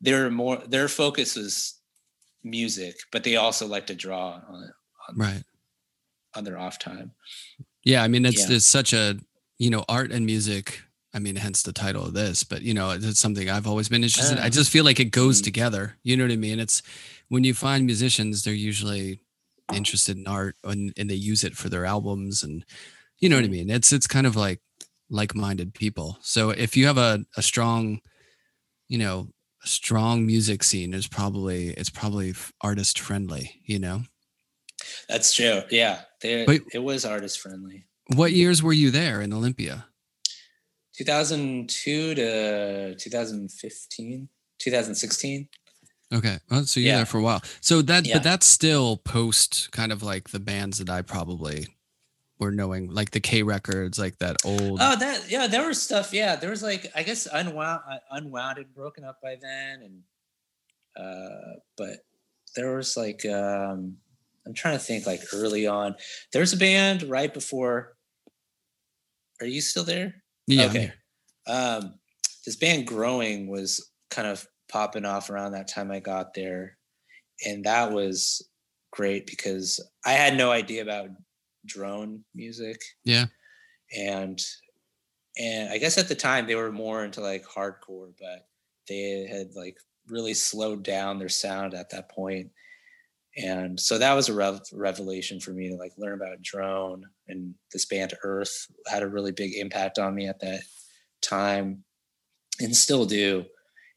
[0.00, 1.80] their more their focus was
[2.42, 4.72] music but they also like to draw on,
[5.08, 5.42] on, Right.
[6.34, 7.12] on their off time
[7.84, 8.56] Yeah, I mean, it's Yeah.
[8.56, 9.18] it's such a
[9.58, 10.80] you know art and music.
[11.12, 12.42] I mean, hence the title of this.
[12.42, 14.38] But you know, it's something I've always been interested.
[14.38, 14.42] in.
[14.42, 15.44] I just feel like it goes Mhm.
[15.44, 15.96] together.
[16.02, 16.58] You know what I mean?
[16.58, 16.82] It's
[17.28, 19.20] when you find musicians, they're usually
[19.72, 22.64] interested in art and, and they use it for their albums, and
[23.18, 23.68] you know what I mm-hmm.
[23.68, 23.70] mean.
[23.70, 24.60] It's it's kind of like
[25.10, 26.18] like-minded people.
[26.20, 28.00] So if you have a a strong,
[28.88, 29.28] you know,
[29.62, 33.60] a strong music scene, is probably it's probably artist friendly.
[33.64, 34.02] You know.
[35.08, 39.86] that's true yeah it was artist friendly What years were you there in Olympia?
[40.96, 45.48] 2002 to 2015 2016
[46.14, 46.38] Okay.
[46.50, 46.96] Well, so you're Yeah.
[46.98, 47.42] there for a while.
[47.60, 48.14] So that, Yeah.
[48.14, 51.68] but that's still post kind of like the bands that I probably
[52.38, 54.78] were knowing, like the K records, like that old.
[54.80, 58.58] oh that yeah there was stuff yeah there was like i guess unwound uh, unwound
[58.58, 60.02] and broken up by then and
[60.96, 62.04] uh but
[62.56, 63.96] there was like um
[64.46, 65.96] I'm trying to think like early on.
[66.32, 67.96] There's a band right before.
[69.40, 70.16] Are you still there?
[70.46, 70.66] Yeah.
[70.66, 70.92] Okay.
[71.46, 71.94] Um,
[72.44, 76.76] this band growing was kind of popping off around that time I got there,
[77.46, 78.42] and that was
[78.90, 81.10] great because I had no idea about
[81.64, 82.80] drone music.
[83.04, 83.26] Yeah.
[83.96, 84.40] And
[85.36, 88.48] and I guess at the time they were more into like hardcore, but
[88.88, 89.76] they had like
[90.08, 92.50] really slowed down their sound at that point.
[93.36, 97.54] And so that was a rev- revelation for me to like learn about drone and
[97.72, 100.60] this band Earth had a really big impact on me at that
[101.20, 101.84] time
[102.60, 103.44] and still do.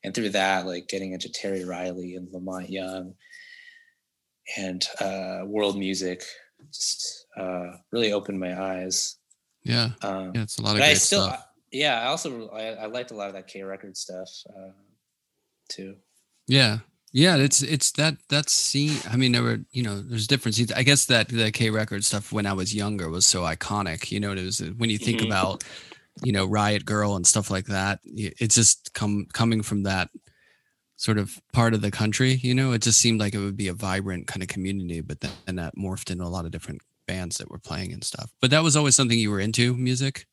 [0.07, 3.13] And through that, like getting into Terry Riley and La Monte Young
[4.57, 6.23] and uh, world music
[6.71, 9.17] just uh, really opened my eyes.
[9.63, 9.89] Yeah.
[10.01, 10.43] Um, Yeah.
[10.43, 11.45] It's a lot of but I still, stuff.
[11.73, 14.71] yeah, I also I, I liked a lot of that K record stuff uh,
[15.69, 15.95] too.
[16.47, 16.79] Yeah.
[17.11, 18.97] Yeah, it's it's that that scene.
[19.09, 20.71] I mean, there were you know, there's different scenes.
[20.71, 24.11] I guess that the K record stuff when I was younger was so iconic.
[24.11, 25.27] You know, it was when you think Mhm.
[25.27, 25.63] about
[26.23, 27.99] you know Riot Grrrl and stuff like that.
[28.05, 30.09] It's just come coming from that
[30.95, 32.33] sort of part of the country.
[32.41, 35.01] You know, it just seemed like it would be a vibrant kind of community.
[35.01, 38.03] But then and that morphed into a lot of different bands that were playing and
[38.03, 38.31] stuff.
[38.41, 40.25] But that was always something you were into, music.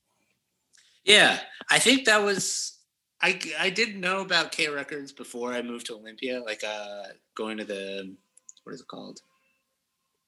[1.04, 1.38] Yeah,
[1.70, 2.78] I think that was
[3.22, 6.42] I I didn't know about K Records before I moved to Olympia.
[6.42, 8.14] Like uh, going to the
[8.64, 9.20] what is it called?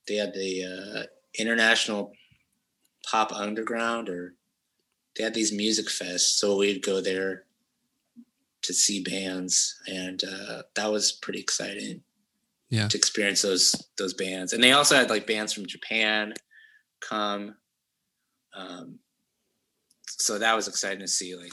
[0.06, 1.02] They had the uh,
[1.38, 2.12] International
[3.10, 4.34] Pop Underground, or
[5.16, 6.36] they had these music fests.
[6.38, 7.44] So we'd go there
[8.62, 12.02] to see bands, and uh, that was pretty exciting.
[12.68, 12.88] Yeah.
[12.88, 16.34] to experience those those bands, and they also had like bands from Japan
[17.00, 17.54] come.
[18.56, 18.98] Um,
[20.08, 21.52] so that was exciting to see like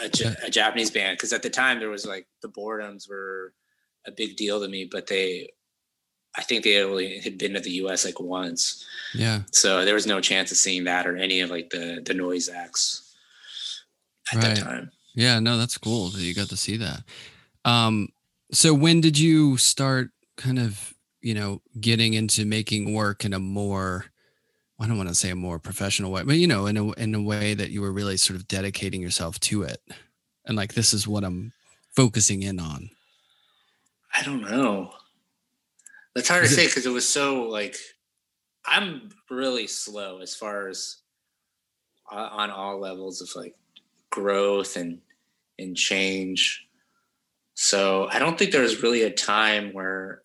[0.00, 3.52] a, Ja- a Japanese band because at the time there was like the boredoms were
[4.06, 5.50] a big deal to me, but they,
[6.36, 8.04] I think they only had been to the U.S.
[8.04, 9.42] like once, Yeah.
[9.52, 12.48] so there was no chance of seeing that or any of like the the noise
[12.48, 13.14] acts
[14.32, 14.56] at Right.
[14.56, 14.90] that time.
[15.14, 17.02] Yeah, no, that's cool that you got to see that.
[17.64, 18.08] Um,
[18.52, 20.92] so when did you start kind of,
[21.22, 24.06] you know, getting into making work in a more
[24.80, 27.14] I don't want to say a more professional way, but you know, in a in
[27.14, 29.80] a way that you were really sort of dedicating yourself to it.
[30.46, 31.52] And like this is what I'm
[31.94, 32.90] focusing in on.
[34.12, 34.92] I don't know.
[36.14, 37.76] That's hard to say because it was so like
[38.66, 40.98] I'm really slow as far as
[42.10, 43.54] o- on all levels of like
[44.10, 45.00] growth and
[45.58, 46.66] and change.
[47.54, 50.22] So I don't think there was really a time where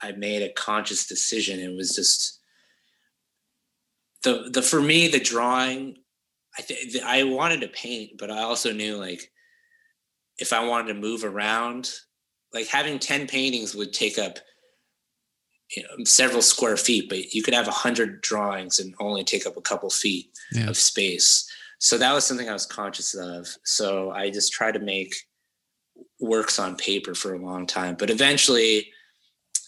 [0.00, 1.60] I made a conscious decision.
[1.60, 2.40] It was just
[4.22, 5.98] the the for me the drawing.
[6.58, 9.30] I th- I wanted to paint, but I also knew like
[10.38, 11.90] if I wanted to move around,
[12.52, 14.38] like having 10 paintings would take up
[15.76, 19.44] you know, several square feet, but you could have a hundred drawings and only take
[19.46, 20.70] up a couple feet Yeah.
[20.70, 21.46] of space.
[21.78, 23.46] So that was something I was conscious of.
[23.64, 25.14] So I just tried to make
[26.20, 27.96] works on paper for a long time.
[27.98, 28.90] But eventually,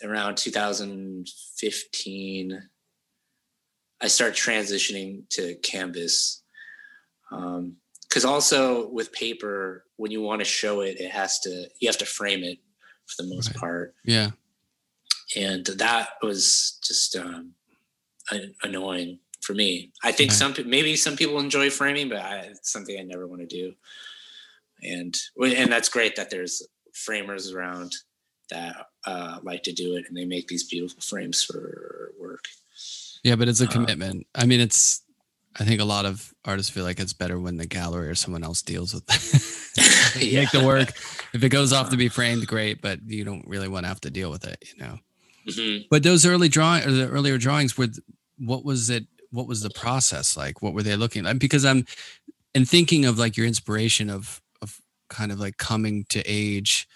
[0.03, 2.63] around 2015,
[4.01, 6.43] I started transitioning to canvas.
[7.31, 7.77] Um,
[8.09, 11.99] because also with paper, when you want to show it, it has to you have
[11.99, 12.59] to frame it
[13.11, 13.57] for the most Right.
[13.57, 14.31] part, Yeah.
[15.37, 17.55] and that was just um,
[18.63, 19.93] annoying for me.
[20.03, 20.39] I think Right.
[20.39, 23.75] some maybe some people enjoy framing, but I, it's something I never want to do.
[24.83, 26.63] And and that's great that there's
[26.95, 27.93] framers around
[28.51, 32.45] that uh, like to do it, and they make these beautiful frames for work.
[33.23, 34.27] Yeah, but it's a Uh, commitment.
[34.35, 35.03] I mean, it's
[35.59, 38.45] I think a lot of artists feel like it's better when the gallery or someone
[38.45, 39.57] else deals with it.
[40.21, 40.41] Yeah.
[40.41, 40.89] Make the work.
[41.33, 44.01] If it goes off to be framed, great, but you don't really want to have
[44.01, 44.99] to deal with it, you know.
[45.49, 45.87] Mhm.
[45.89, 47.89] But those early drawing or the earlier drawings were
[48.39, 50.61] what was it what was the process like?
[50.63, 51.39] What were they looking like?
[51.39, 51.87] Because I'm
[52.55, 56.89] and thinking of like your inspiration of of kind of like coming to age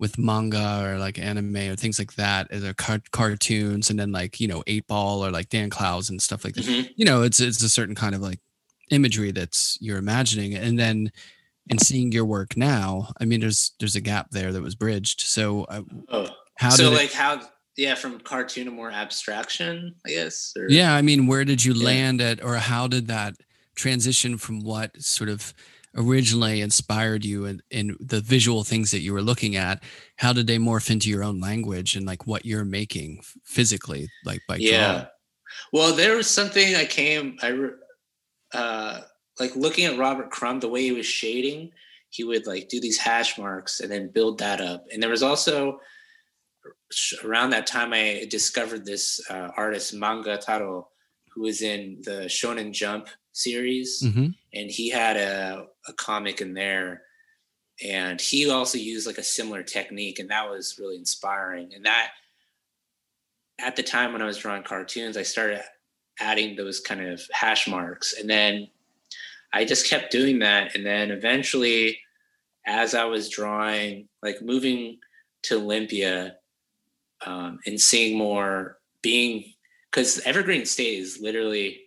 [0.00, 4.10] with manga or like anime or things like that as a car- cartoons and then
[4.10, 6.90] like you know Eightball or like Dan Clowes and stuff like that Mhm.
[6.96, 8.40] you know it's it's a certain kind of like
[8.90, 11.12] imagery that's you're imagining and then
[11.70, 15.20] and seeing your work now i mean there's there's a gap there that was bridged
[15.20, 17.40] so uh, Oh, how so did it- like how?
[17.76, 20.52] Yeah, from cartoon to more abstraction, I guess.
[20.58, 21.84] Or, yeah i mean where did you Yeah.
[21.84, 23.34] land at or how did that
[23.76, 25.54] transition from what sort of
[25.96, 29.82] originally inspired you and in, the visual things that you were looking at
[30.16, 34.40] how did they morph into your own language and like what you're making physically like
[34.46, 35.06] by yeah drawing?
[35.72, 37.70] well there was something i came i
[38.56, 39.00] uh
[39.40, 41.72] like looking at robert crumb the way he was shading
[42.10, 44.84] he would like do these hash marks and then build that up.
[44.92, 45.80] And there was also
[47.24, 50.88] around that time I discovered this uh, artist Manga Taro,
[51.32, 54.26] who was in the Shonen Jump series, mm-hmm.
[54.52, 57.02] and he had a, a comic in there,
[57.82, 61.72] and he also used like a similar technique, and that was really inspiring.
[61.74, 62.10] And that
[63.58, 65.62] at the time when I was drawing cartoons, I started
[66.18, 68.68] adding those kind of hash marks, and then
[69.52, 70.74] I just kept doing that.
[70.74, 71.98] And then eventually,
[72.66, 74.98] as I was drawing, like moving
[75.44, 76.36] to Olympia
[77.24, 79.44] um, and seeing more, being
[79.90, 81.80] because Evergreen State is literally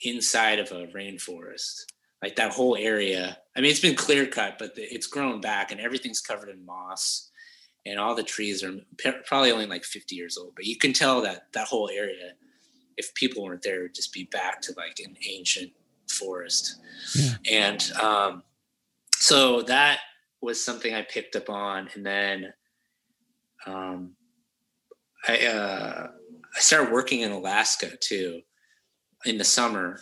[0.00, 1.84] inside of a rainforest.
[2.24, 3.36] Like that whole area.
[3.54, 7.30] I mean, it's been clear cut, but it's grown back and everything's covered in moss.
[7.84, 8.72] And all the trees are
[9.26, 12.32] probably only like 50 years old, but you can tell that that whole area,
[12.96, 15.70] if people weren't there, would just be back to like an ancient
[16.08, 16.80] forest.
[17.14, 17.34] Yeah.
[17.50, 18.42] And um,
[19.18, 19.98] so that
[20.40, 21.90] was something I picked up on.
[21.92, 22.54] And then
[23.66, 24.12] um,
[25.28, 26.08] I, uh,
[26.56, 28.40] I started working in Alaska too
[29.26, 30.00] in the summer.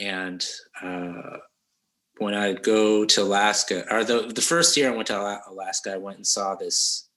[0.00, 0.44] And
[0.82, 1.38] uh,
[2.18, 5.98] when I go to Alaska, or the, the first year I went to Alaska, I
[5.98, 7.08] went and saw this.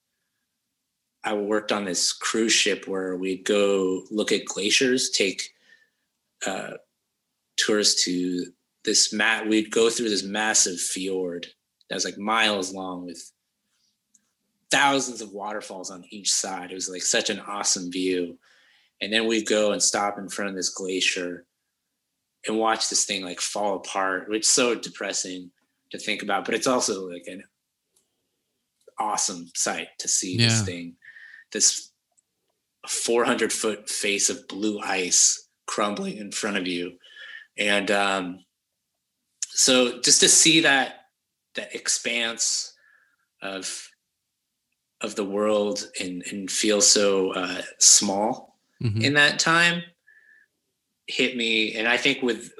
[1.23, 5.41] I worked on this cruise ship where we'd go look at glaciers, take
[6.45, 6.73] uh,
[7.57, 8.45] to
[8.85, 9.47] this mat.
[9.47, 11.47] We'd go through this massive fjord
[11.89, 13.31] that was like miles long with
[14.69, 16.71] thousands of waterfalls on each side.
[16.71, 18.37] It was like such an awesome view.
[19.01, 21.46] And then we'd go and stop in front of this glacier
[22.47, 25.51] and watch this thing like fall apart, which is so depressing
[25.91, 27.43] to think about, but it's also like an
[28.99, 30.47] awesome sight to see yeah.
[30.47, 30.95] this thing,
[31.51, 31.91] this
[32.87, 36.93] 400 foot face of blue ice crumbling in front of you
[37.57, 38.45] and um,
[39.49, 40.95] so just to see that
[41.55, 42.73] that expanse
[43.41, 43.89] of
[45.01, 49.01] of the world and and feel so uh, small mm-hmm.
[49.01, 49.81] in that time
[51.07, 51.75] hit me.
[51.75, 52.53] And i think with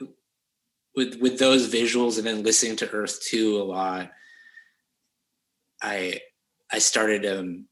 [0.95, 4.11] with with those visuals and then listening to earth 2 a lot
[5.81, 6.19] i
[6.71, 7.67] i started um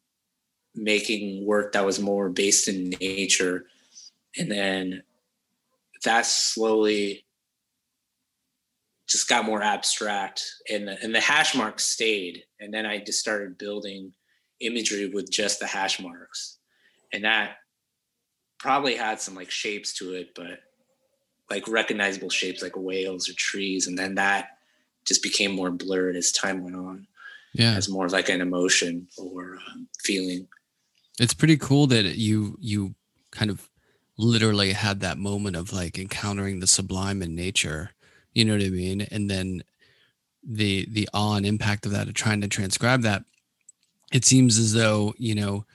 [0.75, 3.65] making work that was more based in nature.
[4.37, 5.03] And then
[6.03, 7.25] that slowly
[9.07, 12.43] just got more abstract and the, and the hash marks stayed.
[12.59, 14.13] And then i just started building
[14.59, 16.57] imagery with just the hash marks.
[17.13, 17.57] And that
[18.59, 20.59] probably had some like shapes to it but
[21.49, 24.49] like recognizable shapes like whales or trees and then that
[25.05, 27.07] just became more blurred as time went on.
[27.53, 27.75] Yeah.
[27.75, 30.47] As more of like an emotion or um, feeling.
[31.19, 32.95] It's pretty cool that you you
[33.31, 33.69] kind of
[34.17, 37.91] literally had that moment of like encountering the sublime in nature
[38.33, 39.01] you know what i mean?
[39.11, 39.63] And then
[40.43, 43.23] the the awe and impact of that of trying to transcribe that
[44.11, 45.65] it seems as though you know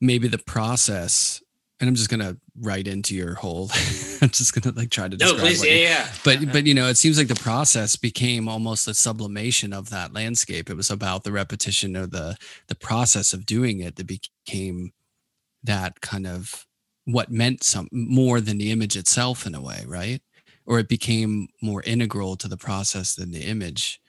[0.00, 1.42] maybe the process
[1.80, 3.70] and i'm just gonna write into your whole
[4.22, 6.88] i'm just gonna like try to describe no please yeah yeah but but you know
[6.88, 11.24] it seems like the process became almost a sublimation of that landscape it was about
[11.24, 12.36] the repetition of the
[12.68, 14.92] the process of doing it that became
[15.62, 16.66] that kind of
[17.06, 20.20] what meant some more than the image itself in a way, right?
[20.66, 24.00] Or it became more integral to the process than the image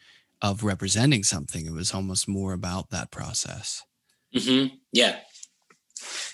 [0.42, 1.66] of representing something.
[1.66, 3.84] It was almost more about that process.
[4.36, 4.76] Mm-hmm.
[4.92, 5.18] Yeah,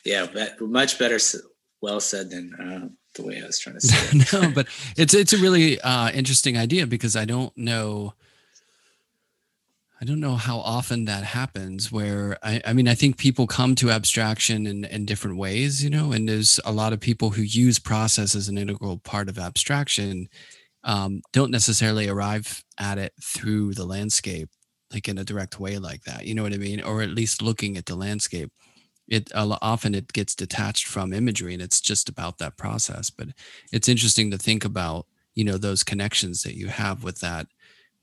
[0.06, 0.28] yeah,
[0.60, 1.20] much better,
[1.82, 4.18] well said than uh, the way I was trying to say.
[4.18, 4.34] It.
[4.34, 4.68] no, but
[4.98, 8.14] it's it's a really uh, interesting idea because I don't know
[10.02, 13.76] I don't know how often that happens where I, I mean I think people come
[13.76, 17.42] to abstraction in, in different ways, you know, and there's a lot of people who
[17.42, 20.28] use process as an integral part of abstraction
[20.84, 24.50] um, don't necessarily arrive at it through the landscape
[24.92, 26.26] like in a direct way like that.
[26.26, 26.82] You know what I mean?
[26.82, 28.52] Or at least looking at the landscape.
[29.08, 33.10] It often it gets detached from imagery and it's just about that process.
[33.10, 33.30] But
[33.72, 37.48] it's interesting to think about, you know, those connections that you have with that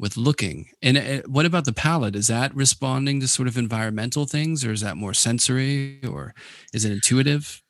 [0.01, 0.71] with looking.
[0.83, 2.17] And uh, what about the palette?
[2.17, 6.35] Is that responding to sort of environmental things, or is that more sensory, or
[6.73, 7.63] is it intuitive?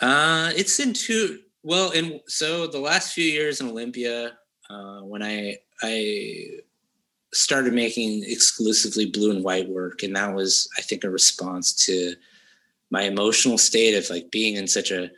[0.00, 1.38] Uh, it's intuitive.
[1.62, 4.32] Well, and so the last few years in Olympia,
[4.68, 6.60] uh, when I I
[7.32, 12.14] started making exclusively blue and white work, and that was, I think, a response to
[12.92, 15.10] my emotional state of like being in such a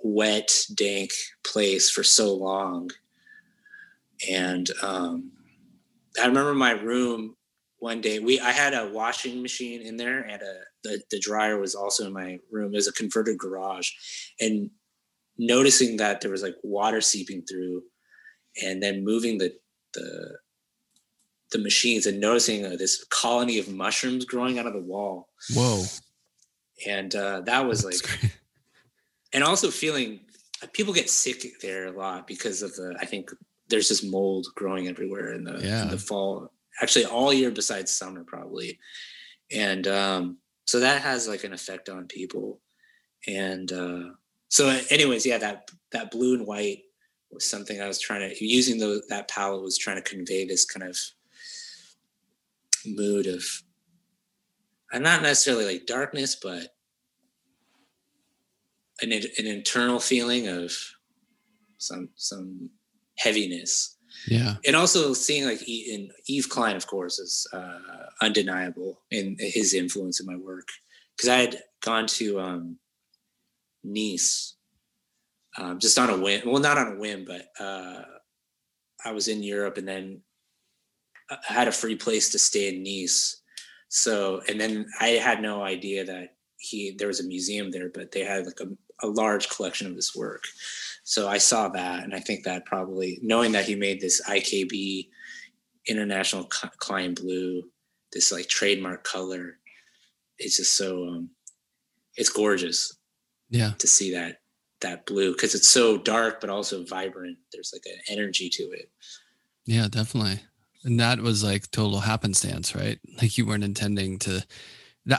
[0.00, 1.10] wet, dank
[1.44, 2.90] place for so long,
[4.30, 5.32] and um,
[6.22, 7.34] I remember my room
[7.78, 8.18] one day.
[8.18, 10.54] We I had a washing machine in there, and a
[10.84, 12.74] the the dryer was also in my room.
[12.74, 13.90] It was a converted garage,
[14.38, 14.70] and
[15.38, 17.82] noticing that there was like water seeping through,
[18.62, 19.54] and then moving the
[19.94, 20.36] the
[21.52, 25.30] the machines and noticing uh, this colony of mushrooms growing out of the wall.
[25.54, 25.84] Whoa.
[26.86, 27.96] And uh, that was like,
[29.32, 30.20] and also feeling
[30.72, 33.30] people get sick there a lot because of the, I think
[33.68, 35.82] there's just mold growing everywhere in the, Yeah.
[35.82, 36.52] in the fall,
[36.82, 38.78] actually all year besides summer probably.
[39.50, 42.60] And um, so that has like an effect on people.
[43.26, 44.00] And uh,
[44.48, 46.82] so anyways, yeah, that, that blue and white
[47.30, 50.64] was something I was trying to, using those, that palette was trying to convey this
[50.64, 50.96] kind of
[52.84, 53.44] mood of
[54.96, 56.74] and not necessarily like darkness, but
[59.02, 60.72] an an internal feeling of
[61.76, 62.70] some some
[63.18, 64.56] heaviness, Yeah.
[64.66, 67.78] and also seeing like E- in Yves Klein, of course, is uh,
[68.22, 70.68] undeniable in his influence in my work
[71.14, 72.78] because I had gone to um,
[73.84, 74.54] Nice
[75.58, 76.40] um, just on a whim.
[76.46, 78.02] Well, not on a whim, but uh,
[79.04, 80.22] I was in Europe and then
[81.30, 83.42] I had a free place to stay in Nice.
[83.88, 88.12] So, and then I had no idea that he there was a museum there, but
[88.12, 90.42] they had like a, a large collection of his work.
[91.04, 95.08] So I saw that, and I think that probably knowing that he made this IKB
[95.86, 96.44] International
[96.78, 97.62] Klein Blue,
[98.12, 99.58] this like trademark color,
[100.38, 101.30] it's just so um,
[102.16, 102.96] it's gorgeous
[103.50, 103.72] Yeah.
[103.78, 104.40] to see that
[104.80, 107.38] that blue because it's so dark but also vibrant.
[107.52, 108.90] There's like an energy to it.
[109.64, 110.40] Yeah, definitely.
[110.86, 112.98] And that was like total happenstance, right?
[113.20, 114.42] Like you weren't intending to.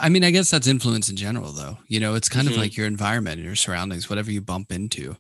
[0.01, 1.78] I mean, I guess that's influence in general, though.
[1.88, 2.51] You know, it's kind Mhm.
[2.51, 5.15] of like your environment and your surroundings, whatever you bump into.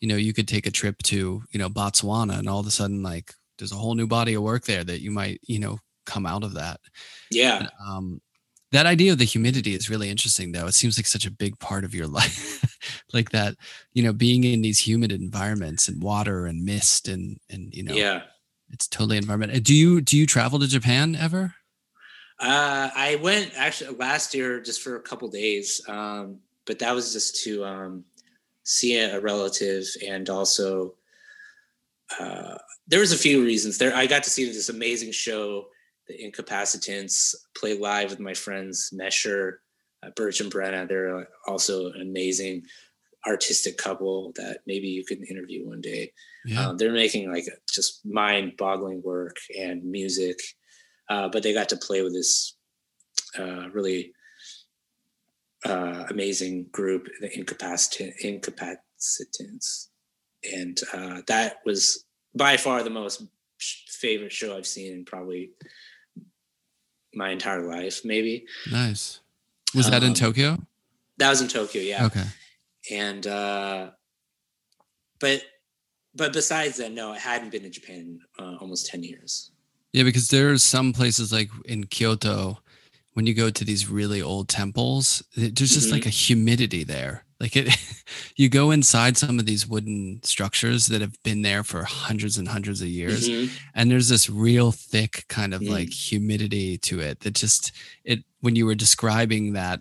[0.00, 2.70] You know, you could take a trip to, you know, Botswana and all of a
[2.70, 5.78] sudden, like, there's a whole new body of work there that you might, you know,
[6.06, 6.80] come out of that.
[7.30, 8.20] Yeah, Um,
[8.72, 10.66] that idea of the humidity is really interesting, though.
[10.66, 12.64] It seems like such a big part of your life,
[13.12, 13.56] like that.
[13.94, 17.94] You know, being in these humid environments and water and mist and and you know,
[17.94, 18.22] yeah.
[18.74, 19.64] It's totally environment.
[19.64, 21.54] Do you do you travel to Japan ever?
[22.40, 27.12] Uh, I went actually last year just for a couple days, um, but that was
[27.12, 28.04] just to um,
[28.64, 30.94] see a relative and also
[32.18, 32.58] uh,
[32.88, 33.94] there was a few reasons there.
[33.94, 35.66] I got to see this amazing show,
[36.08, 39.58] The Incapacitants, play live with my friends Mesher,
[40.02, 40.86] uh, Birch and Brenna.
[40.88, 42.64] They're also an amazing
[43.26, 46.12] artistic couple that maybe you can interview one day.
[46.46, 46.68] Yeah.
[46.68, 50.38] Um, they're making like just mind-boggling work and music,
[51.08, 52.56] uh, but they got to play with this
[53.38, 54.12] uh, really
[55.64, 59.88] uh, amazing group, the Incapacitant Incapacitants,
[60.54, 63.22] and uh, that was by far the most
[63.88, 65.50] favorite show I've seen in probably
[67.14, 68.02] my entire life.
[68.04, 69.20] Maybe nice.
[69.74, 70.58] Was that in um, Tokyo?
[71.16, 71.80] that was in Tokyo.
[71.80, 72.24] Yeah, Okay.
[72.90, 73.90] and uh
[75.20, 75.42] but
[76.14, 79.50] but besides that no i hadn't been to japan in uh, almost 10 years
[79.92, 82.58] Yeah, because there are some places like in Kyoto,
[83.14, 85.92] when you go to these really old temples, it- there's just Mhm.
[85.92, 87.24] like a humidity there.
[87.38, 87.68] Like it,
[88.36, 92.48] you go inside some of these wooden structures that have been there for hundreds and
[92.48, 93.50] hundreds of years, Mhm.
[93.76, 95.70] and there's this real thick kind of Mm.
[95.76, 97.70] like humidity to it that just
[98.04, 99.78] it when you were describing that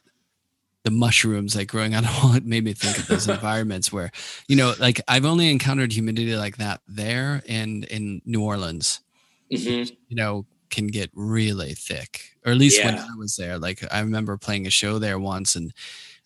[0.83, 4.11] the mushrooms like growing out of all it made me think of those environments where
[4.47, 8.99] you know like i've only encountered humidity like that there and in new orleans
[9.51, 9.91] Mhm.
[10.09, 13.59] you know can get really thick or at least when i was there.
[13.59, 15.71] Like i remember playing a show there once and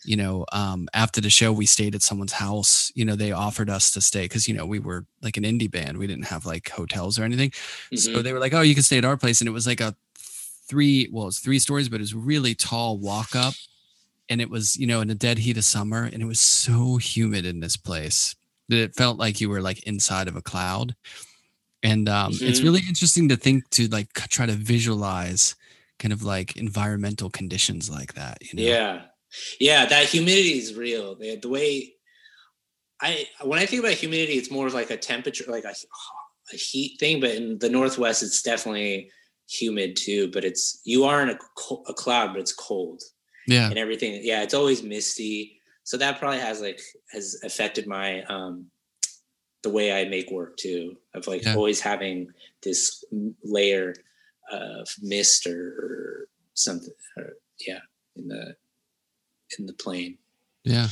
[0.06, 2.92] you know um after the show we stayed at someone's house.
[2.96, 5.70] You know they offered us to stay because you know we were like an indie
[5.70, 5.98] band.
[5.98, 7.52] We didn't have like hotels or anything.
[7.96, 8.24] So Mhm.
[8.24, 9.42] they were like oh you can stay at our place.
[9.42, 12.98] And it was like a three well it's three stories but it was really tall
[12.98, 13.54] walk up
[14.30, 16.98] and it was you know in the dead heat of summer and it was so
[16.98, 18.36] humid in this place
[18.70, 20.96] that it felt like you were like inside of a cloud.
[21.84, 22.64] And um, it's Mhm.
[22.64, 25.56] really interesting to think to like try to visualize
[26.00, 28.68] kind of like environmental conditions like that you know?
[28.68, 29.02] Yeah.
[29.60, 31.16] Yeah that humidity is real.
[31.16, 31.94] The, the way
[33.02, 35.74] i when i think about humidity it's more of like a temperature like a,
[36.54, 39.12] a heat thing but in the northwest it's definitely
[39.50, 41.38] humid too but it's you are in a,
[41.88, 43.02] a cloud but it's cold
[43.48, 44.20] yeah and everything.
[44.24, 45.60] Yeah, it's always misty.
[45.84, 46.80] So that probably has like
[47.12, 48.68] has affected my um
[49.64, 50.98] the way I make work too.
[51.14, 51.56] Of like Yeah.
[51.56, 52.28] always having
[52.64, 53.04] this
[53.44, 53.94] layer
[54.52, 56.94] of mist or, or something.
[57.18, 57.34] Or,
[57.66, 57.80] yeah,
[58.16, 58.56] in the
[59.58, 60.18] in the plane.
[60.64, 60.90] yeah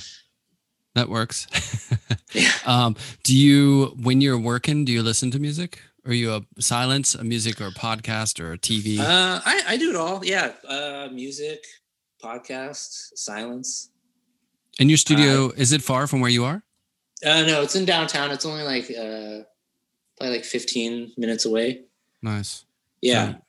[0.96, 1.48] that works
[2.34, 2.52] Yeah.
[2.66, 7.14] um do you when you're working do you listen to music are you a silence
[7.16, 10.24] a music or a podcast or a tv Uh, I I do it all.
[10.24, 11.60] Yeah, uh, music,
[12.26, 13.92] podcast, silence.
[14.80, 16.60] in your studio is it far from where you are
[17.24, 18.32] Uh, no, it's in downtown.
[18.32, 19.44] It's only like uh,
[20.18, 21.68] probably like fifteen minutes away.
[22.22, 22.66] nice
[23.02, 23.26] Yeah.
[23.34, 23.42] So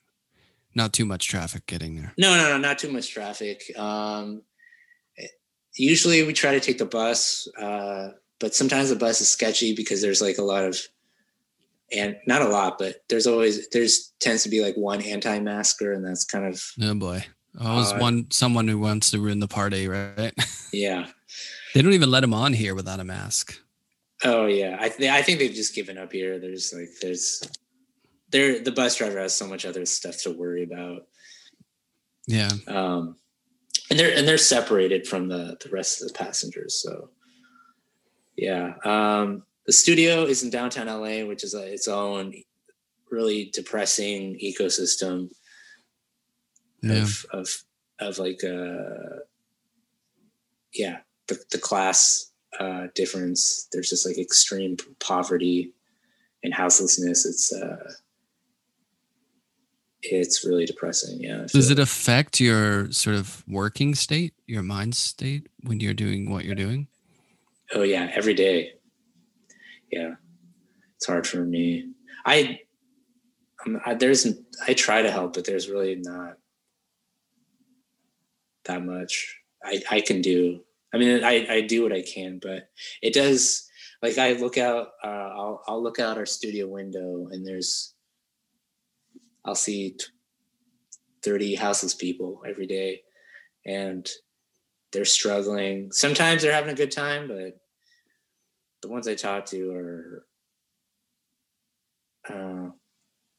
[0.74, 2.12] not too much traffic getting there.
[2.18, 3.58] No, no, no, not too much traffic.
[3.78, 4.42] Um,
[5.74, 10.00] usually we try to take the bus, uh, but sometimes the bus is sketchy because
[10.02, 10.78] there's like a lot of,
[11.90, 16.04] and not a lot, but there's always there's tends to be like one anti-masker, and
[16.04, 17.24] that's kind of oh boy.
[17.60, 20.32] Always uh, one someone who wants to ruin the party, right?
[20.72, 21.06] Yeah.
[21.74, 23.58] they don't even let him on here without a mask.
[24.24, 26.38] Oh yeah, I th- I think they've just given up here.
[26.38, 27.42] There's like there's
[28.30, 31.06] there the bus driver has so much other stuff to worry about.
[32.26, 32.50] Yeah.
[32.66, 33.16] Um,
[33.88, 36.82] and they're and they're separated from the the rest of the passengers.
[36.82, 37.10] So
[38.36, 42.34] yeah, um, the studio is in downtown LA, which is a, its own
[43.10, 45.30] really depressing ecosystem
[46.90, 47.02] yeah.
[47.02, 47.48] of of
[47.98, 49.20] of like uh
[50.74, 55.72] yeah the, the class uh difference there's just like extreme poverty
[56.42, 57.92] and houselessness it's uh
[60.12, 61.20] it's really depressing.
[61.20, 61.46] Yeah.
[61.52, 66.44] Does it affect your sort of working state, your mind state when you're doing what
[66.44, 66.88] you're doing?
[67.74, 68.72] Oh yeah, every day.
[69.90, 70.14] Yeah,
[70.96, 71.90] it's hard for me.
[72.24, 72.60] I,
[73.84, 74.26] I there's
[74.66, 76.38] I try to help, but there's really not
[78.66, 80.60] that much I I can do.
[80.94, 82.70] I mean, I I do what I can, but
[83.02, 83.68] it does.
[84.02, 87.94] Like I look out, uh, I'll I'll look out our studio window, and there's
[89.44, 89.96] I'll see
[91.22, 93.02] 30 houseless people every day
[93.64, 94.08] and
[94.92, 95.90] they're struggling.
[95.92, 97.58] Sometimes they're having a good time, but
[98.82, 100.26] the ones I talk to are,
[102.28, 102.70] uh,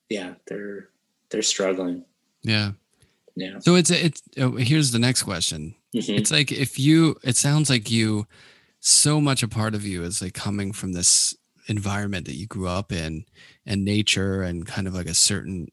[0.09, 0.89] yeah, they're,
[1.29, 2.03] they're struggling.
[2.43, 2.71] Yeah.
[3.37, 3.59] Yeah.
[3.59, 5.75] So it's, it's, oh, here's the next question.
[5.95, 6.13] Mm-hmm.
[6.13, 8.27] It's like, if you, it sounds like you,
[8.79, 11.35] so much a part of you is like coming from this
[11.67, 13.25] environment that you grew up in
[13.65, 15.67] and nature and kind of like a certain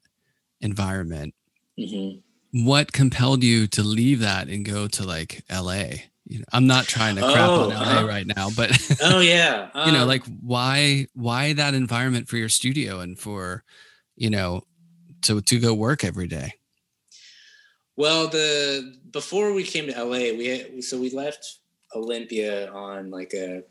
[0.60, 1.34] environment.
[1.78, 2.64] Mm-hmm.
[2.66, 6.06] What compelled you to leave that and go to like LA?
[6.26, 9.18] You know, I'm not trying to crap oh, on LA uh, right now, but oh
[9.20, 13.62] yeah, um, you know, um, like why why that environment for your studio and for
[14.16, 14.62] you know
[15.22, 16.54] to to go work every day.
[17.96, 21.58] Well, the before we came to LA, we so we left
[21.94, 23.62] Olympia on like a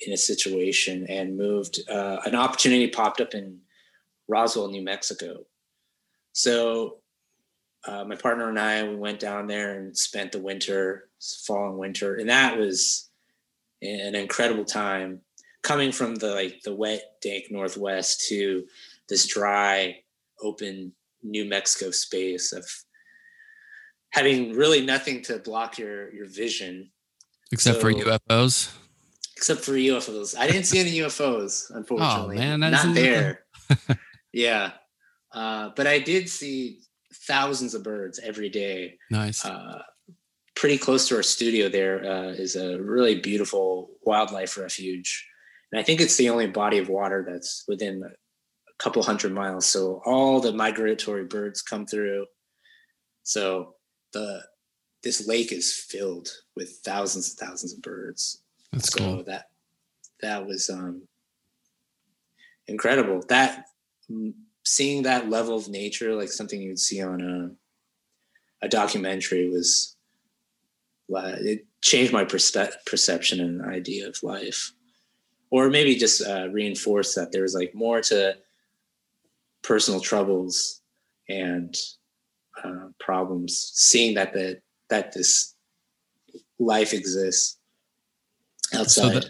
[0.00, 1.80] in a situation and moved.
[1.90, 3.58] Uh, an opportunity popped up in
[4.28, 5.44] Roswell, New Mexico,
[6.32, 6.98] so
[7.86, 11.08] uh, my partner and I we went down there and spent the winter,
[11.44, 13.10] fall and winter, and that was
[13.82, 15.20] an incredible time.
[15.62, 18.64] Coming from the like the wet, dank Northwest to
[19.08, 19.96] this dry,
[20.42, 22.64] open New Mexico space of
[24.14, 26.90] having really nothing to block your your vision,
[27.52, 28.72] except so, for UFOs.
[29.36, 32.36] Except for UFOs, I didn't see any UFOs, unfortunately.
[32.36, 33.44] Oh man, not there.
[34.32, 34.72] yeah,
[35.32, 36.80] uh, but I did see
[37.26, 38.96] thousands of birds every day.
[39.10, 39.44] Nice.
[39.44, 39.82] Uh,
[40.54, 45.26] pretty close to our studio, there uh, is a really beautiful wildlife refuge,
[45.72, 49.66] and I think it's the only body of water that's within a couple hundred miles.
[49.66, 52.26] So all the migratory birds come through.
[53.24, 53.73] So
[54.14, 54.42] the
[55.02, 58.42] this lake is filled with thousands and thousands of birds.
[58.72, 59.24] That's so cool.
[59.24, 59.50] That
[60.22, 61.02] that was um,
[62.66, 63.22] incredible.
[63.28, 63.66] That
[64.64, 69.96] seeing that level of nature, like something you'd see on a, a documentary, was
[71.08, 74.72] it changed my perspe- perception and idea of life,
[75.50, 78.36] or maybe just uh, reinforced that there was like more to
[79.62, 80.80] personal troubles
[81.28, 81.76] and
[82.62, 83.70] uh, problems.
[83.74, 85.54] Seeing that that that this
[86.58, 87.58] life exists
[88.72, 89.02] outside.
[89.02, 89.26] So, that,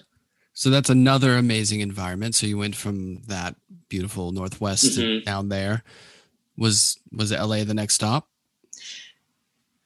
[0.53, 2.35] so that's another amazing environment.
[2.35, 3.57] So you went from that
[3.89, 5.25] beautiful northwest mm-hmm.
[5.25, 5.83] down there.
[6.57, 8.29] Was was LA the next stop?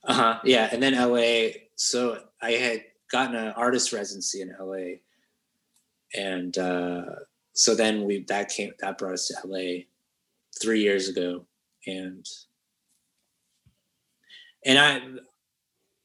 [0.04, 0.38] Uh huh.
[0.44, 1.50] Yeah, and then LA.
[1.76, 4.98] So I had gotten an artist residency in LA,
[6.14, 7.04] and uh,
[7.52, 9.84] so then we that came that brought us to LA
[10.60, 11.46] three years ago,
[11.86, 12.26] and
[14.64, 15.00] and I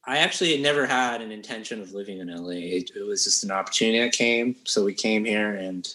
[0.06, 2.50] I actually never had an intention of living in LA.
[2.50, 5.88] It, it, was just an opportunity that came, so we came here, and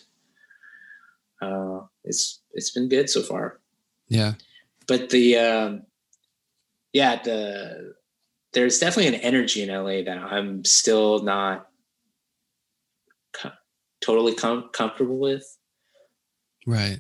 [1.41, 3.60] uh, it's it's been good so far.
[4.07, 4.34] Yeah,
[4.88, 5.84] but the um,
[6.93, 7.95] yeah the
[8.53, 11.70] there's definitely an energy in LA that I'm still not
[13.34, 13.51] co-
[14.01, 15.57] totally com- comfortable with.
[16.66, 16.99] Right.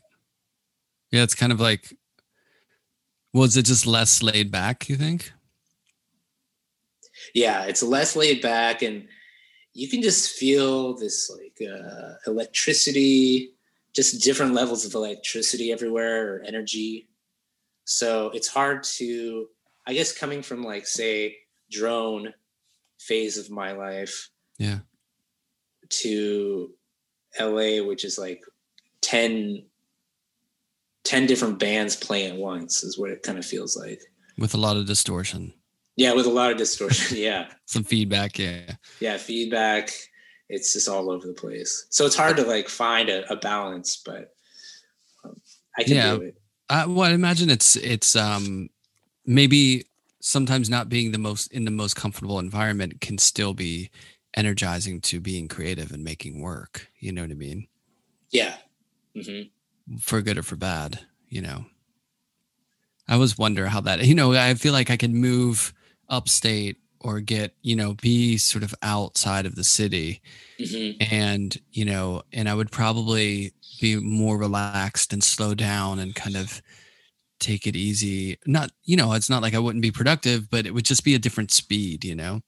[1.11, 1.97] Yeah, it's kind of like
[3.33, 4.89] was it just less laid back?
[4.89, 5.31] You think?
[7.33, 9.07] Yeah, it's less laid back and
[9.73, 13.53] you can just feel this like uh, electricity,
[13.95, 17.07] just different levels of electricity everywhere or energy.
[17.85, 19.47] So it's hard to,
[19.87, 21.37] I guess, coming from like say
[21.71, 22.33] drone
[22.99, 24.79] phase of my life, yeah,
[25.89, 26.71] to
[27.39, 28.43] LA, which is like
[29.01, 29.63] 10,
[31.03, 34.01] 10 different bands playing at once, is what it kind of feels like.
[34.37, 35.53] With a lot of distortion.
[35.99, 37.17] Yeah, with a lot of distortion.
[37.19, 37.49] Yeah.
[37.65, 38.39] Some feedback.
[38.39, 38.71] Yeah.
[39.01, 39.91] Yeah, feedback.
[40.47, 41.87] It's just all over the place.
[41.89, 44.33] So it's hard to like find a, a balance, but
[45.25, 45.35] um,
[45.77, 46.15] I can Yeah.
[46.15, 46.37] do it.
[46.69, 48.69] I, well, I imagine it's it's um
[49.25, 49.87] maybe
[50.21, 53.89] sometimes not being the most in the most comfortable environment can still be
[54.35, 56.87] energizing to being creative and making work.
[56.99, 57.67] You know what I mean?
[58.31, 58.55] Yeah.
[59.17, 59.97] Mm-hmm.
[59.99, 61.01] For good or for bad.
[61.27, 61.65] You know.
[63.09, 64.05] I always wonder how that.
[64.05, 65.73] You know, I feel like I can move
[66.09, 70.21] upstate or get you know be sort of outside of the city
[70.57, 76.15] hmm and you know and i would probably be more relaxed and slow down and
[76.15, 76.61] kind of
[77.39, 78.37] take it easy.
[78.45, 81.15] Not you know it's not like i wouldn't be productive but it would just be
[81.15, 82.41] a different speed you know?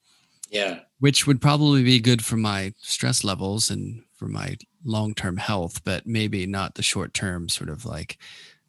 [0.49, 0.80] Yeah.
[0.99, 6.05] which would probably be good for my stress levels and for my long-term health but
[6.05, 8.18] maybe not the short-term sort of like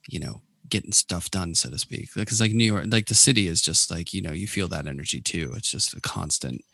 [0.08, 0.40] you know
[0.72, 3.90] getting stuff done so to speak because like new york like the city is just
[3.90, 6.64] like you know you feel that energy too it's just a constant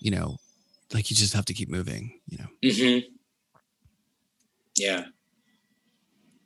[0.00, 0.36] you know
[0.92, 2.98] like you just have to keep moving you know hmm
[4.76, 5.06] Yeah.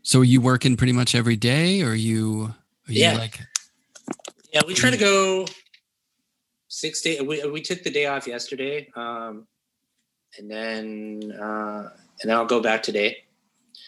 [0.02, 2.54] So are you working pretty much every day or are you
[2.88, 3.18] are you Yeah.
[3.18, 3.40] like
[4.54, 4.62] Yeah.
[4.66, 5.46] We try to go
[6.68, 7.20] six days.
[7.22, 8.88] We, we took the day off yesterday.
[8.96, 9.46] Um,
[10.38, 11.90] and then, uh,
[12.20, 13.24] and then I'll go back today.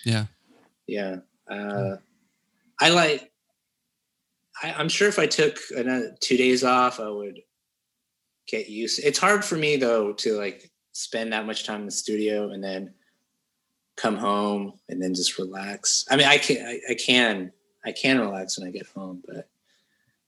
[0.05, 0.27] Yeah.
[0.87, 1.17] Yeah.
[1.49, 1.97] Uh,
[2.81, 3.33] I like,
[4.63, 7.41] I, I'm sure if I took another uh, two days off, I would
[8.47, 9.01] get used.
[9.03, 12.63] It's hard for me though to like spend that much time in the studio and
[12.63, 12.95] then
[13.97, 16.05] come home and then just relax.
[16.11, 17.53] I mean, I can, I, I can,
[17.85, 19.49] I can relax when I get home, but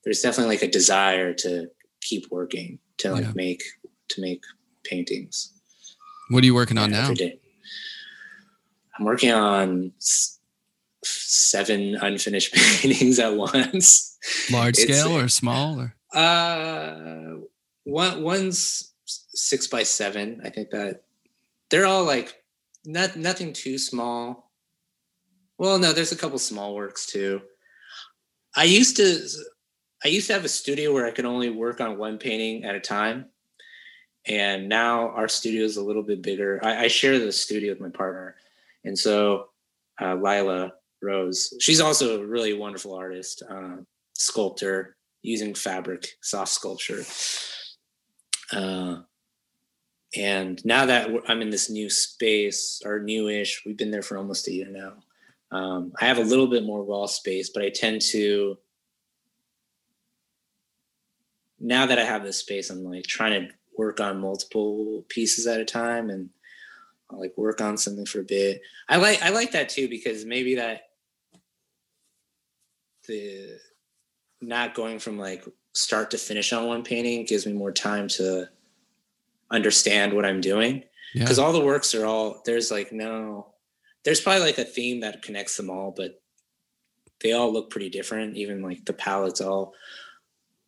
[0.05, 1.68] there's definitely like a desire to
[2.01, 3.32] keep working to like Yeah.
[3.34, 3.62] make
[4.09, 4.44] to make
[4.84, 5.53] paintings
[6.28, 7.05] what are you working on now?
[7.05, 7.38] every day.
[8.99, 9.92] I'm working on
[11.07, 12.53] seven unfinished
[12.83, 14.17] paintings at once.
[14.51, 17.37] Large It's- scale or small or Uh,
[17.85, 20.41] one one's six by seven.
[20.45, 21.03] I think that
[21.71, 22.35] they're all like
[22.85, 24.51] not nothing too small.
[25.59, 27.43] Well, no, there's a couple small works too.
[28.55, 29.27] I used to
[30.05, 32.75] I used to have a studio where I could only work on one painting at
[32.75, 33.27] a time.
[34.27, 36.61] And now our studio is a little bit bigger.
[36.63, 38.35] I, I share the studio with my partner.
[38.85, 39.51] And so
[40.01, 43.76] uh, Lila Rose, she's also a really wonderful artist, uh,
[44.14, 47.05] sculptor using fabric, soft sculpture.
[48.53, 49.03] Uh,
[50.16, 54.49] and now that I'm in this new space or newish, we've been there for almost
[54.49, 54.94] a year now.
[55.51, 58.59] Um, I have a little bit more wall space, but I tend to
[61.59, 65.61] now that I have this space, I'm like trying to work on multiple pieces at
[65.61, 66.30] a time and
[67.11, 68.63] I'll like work on something for a bit.
[68.89, 70.83] I like I like that too because maybe that
[73.07, 73.59] the
[74.41, 75.45] not going from like
[75.75, 78.49] start to finish on one painting gives me more time to
[79.51, 80.83] understand what I'm doing
[81.15, 81.23] yeah.
[81.23, 83.55] because all the works are all there's like no
[84.05, 86.21] there's probably like a theme that connects them all but
[87.23, 89.75] they all look pretty different even like the palettes all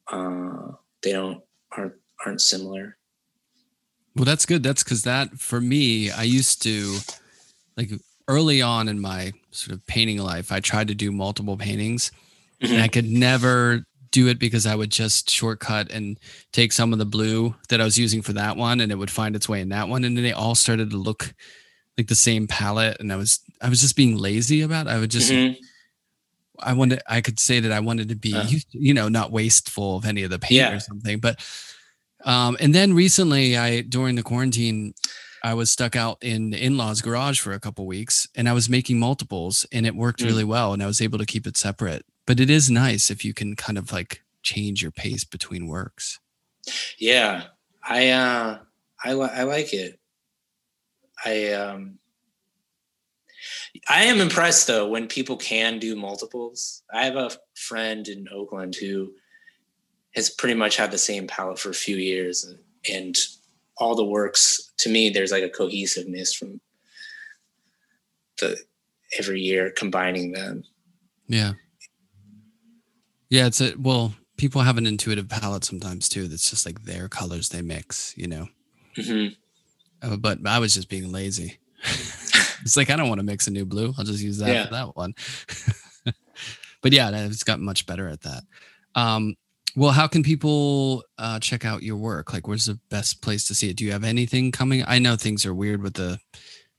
[0.08, 0.72] uh
[1.02, 1.42] they don't
[1.76, 2.97] aren't aren't similar
[4.18, 4.62] Well, that's good.
[4.64, 6.96] That's because that for me, I used to
[7.76, 7.90] like
[8.26, 12.10] early on in my sort of painting life, I tried to do multiple paintings
[12.60, 16.18] and I could never do it because I would just shortcut and
[16.52, 19.10] take some of the blue that I was using for that one and it would
[19.10, 20.02] find its way in that one.
[20.02, 21.32] And then they all started to look
[21.96, 22.96] like the same palette.
[23.00, 24.90] And I was, I was just being lazy about it.
[24.90, 25.56] I would just, Mhm.
[26.60, 28.48] I wanted, I could say that I wanted to be, Uh.
[28.72, 30.72] you know, not wasteful of any of the paint Yeah.
[30.72, 31.20] or something.
[31.20, 31.38] But,
[32.24, 34.94] um, and then recently, I during the quarantine,
[35.44, 38.68] I was stuck out in the in-laws garage for a couple weeks, and I was
[38.68, 40.26] making multiples, and it worked Mm.
[40.26, 42.04] really well, and I was able to keep it separate.
[42.26, 46.18] But it is nice if you can kind of like change your pace between works.
[46.98, 47.44] yeah
[47.84, 48.58] i uh
[49.04, 49.98] i li- i like it
[51.24, 51.98] i um
[53.88, 58.74] i am impressed though when people can do multiples i have a friend in oakland
[58.74, 59.10] who
[60.18, 62.58] has pretty much had the same palette for a few years and,
[62.92, 63.16] and
[63.76, 66.60] all the works to me there's like a cohesiveness from
[68.40, 68.56] the
[69.18, 70.64] every year combining them
[71.28, 71.52] Yeah.
[73.30, 76.28] Yeah, it's a well, people have an intuitive palette sometimes too.
[76.28, 78.48] That's just like their colors they mix, you know.
[78.96, 79.36] Mhm.
[80.00, 81.58] Uh, but I was just being lazy.
[82.62, 83.92] it's like I don't want to mix a new blue.
[83.98, 84.64] I'll just use that Yeah.
[84.66, 85.14] for that one.
[86.82, 88.44] but yeah, it's gotten much better at that.
[88.94, 89.34] Um,
[89.78, 92.32] well, how can people uh, check out your work?
[92.32, 93.76] Like, where's the best place to see it?
[93.76, 94.82] Do you have anything coming?
[94.88, 96.18] I know things are weird with the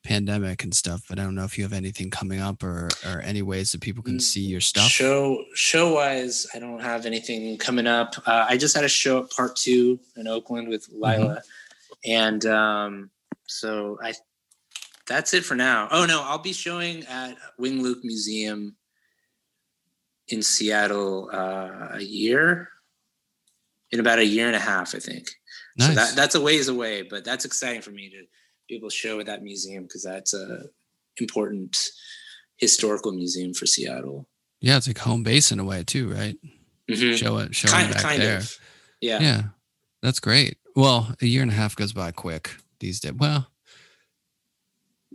[0.04, 3.22] pandemic and stuff, but I don't know if you have anything coming up or or
[3.22, 4.90] any ways that people can mm, see your stuff.
[4.90, 8.16] Show show wise, I don't have anything coming up.
[8.26, 11.04] Uh, I just had a show at Part Two in Oakland with mm-hmm.
[11.04, 12.12] Lila, mm-hmm.
[12.12, 13.12] and um,
[13.48, 14.14] so I
[15.08, 15.88] that's it for now.
[15.90, 18.76] Oh no, I'll be showing at Wing Luke Museum
[20.28, 22.70] in Seattle uh, a year
[23.92, 25.28] in about a year and a half, I think.
[25.78, 25.88] Nice.
[25.88, 28.24] So that, that's a ways away, but that's exciting for me to
[28.68, 30.64] be able to show at that museum because that's a
[31.20, 31.78] important
[32.58, 34.28] historical museum for Seattle.
[34.62, 36.36] Yeah, it's like home base in a way too, right?
[36.90, 37.16] Mm-hmm.
[37.16, 38.38] Show it, show kind, it back kind there.
[38.38, 38.58] Of.
[39.02, 39.42] Yeah, yeah,
[40.02, 40.58] that's great.
[40.76, 43.14] Well, a year and a half goes by quick these days.
[43.14, 43.48] Well,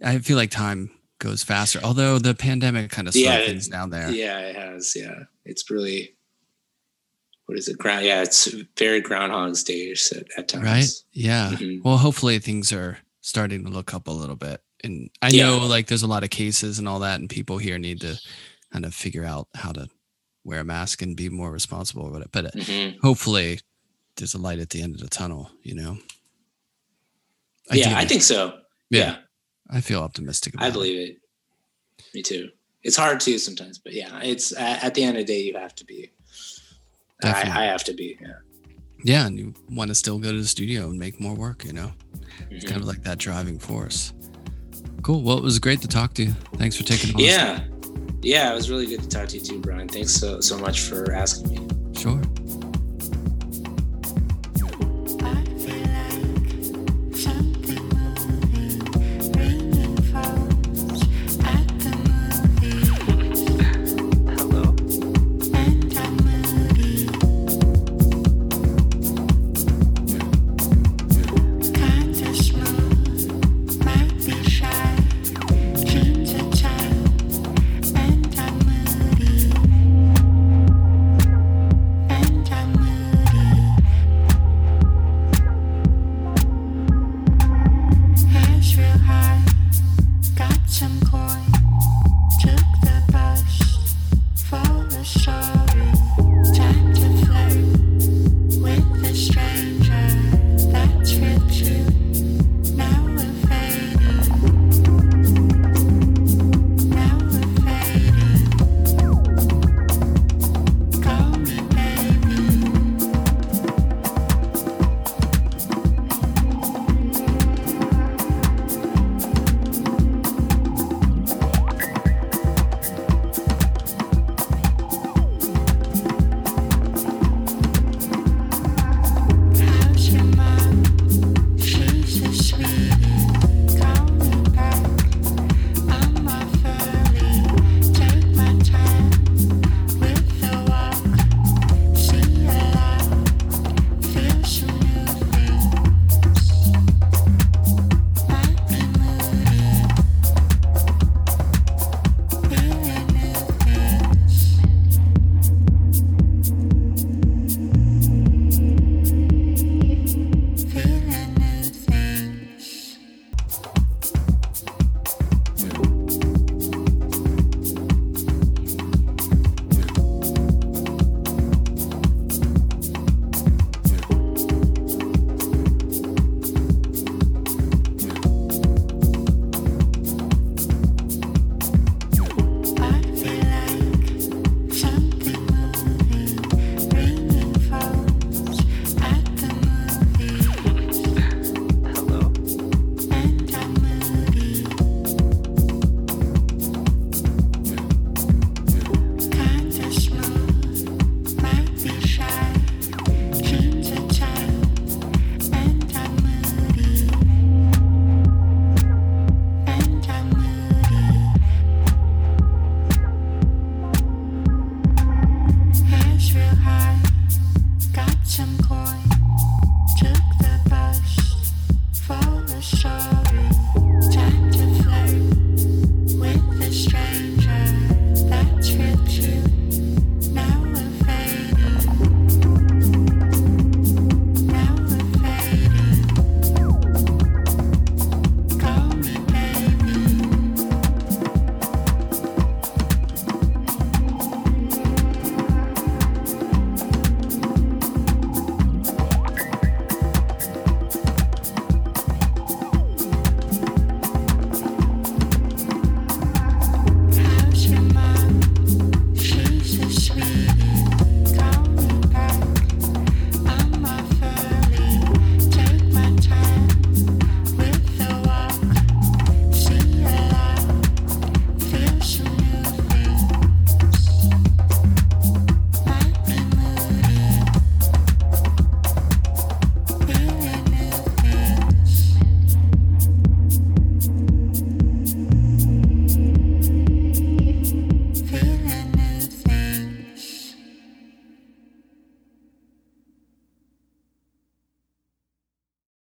[0.03, 3.91] I feel like time goes faster, although the pandemic kind of slowed yeah, things down
[3.91, 4.11] there.
[4.11, 4.95] Yeah, it has.
[4.97, 6.17] Yeah, it's really
[7.47, 7.79] what is it?
[7.79, 8.05] Ground.
[8.05, 10.65] Yeah, it's very Groundhog's Day at, at times.
[10.65, 10.91] Right.
[11.13, 11.51] Yeah.
[11.53, 11.87] Mm-hmm.
[11.87, 14.63] Well, hopefully things are starting to look up a little bit.
[14.83, 15.47] And I yeah.
[15.47, 18.19] know like there's a lot of cases and all that, and people here need to
[18.73, 19.89] kind of figure out how to
[20.45, 22.29] wear a mask and be more responsible with it.
[22.33, 22.99] But uh, mm-hmm.
[23.01, 23.61] hopefully
[24.17, 25.99] there's a light at the end of the tunnel, you know?
[27.71, 28.59] I yeah, I think so.
[28.91, 29.01] Yeah.
[29.01, 29.17] yeah.
[29.71, 31.17] I feel optimistic I believe it.
[32.15, 32.51] Me too.
[32.83, 35.75] It's hard too sometimes, but yeah, it's at the end of the day, you have
[35.77, 36.11] to be
[37.23, 38.19] I, I, have to be.
[38.21, 38.35] Yeah.
[39.05, 41.65] Yeah, and you want to still go to the studio and make more work.
[41.65, 42.55] You know, mm-hmm.
[42.55, 44.13] it's kind of like that driving force.
[45.03, 45.23] Cool.
[45.23, 46.33] Well, it was great to talk to you.
[46.55, 47.15] Thanks for taking.
[47.15, 47.23] The.
[47.23, 47.65] Yeah,
[48.23, 49.89] yeah, it was really good to talk to you too, Brian.
[49.89, 51.69] Thanks so so much for asking me.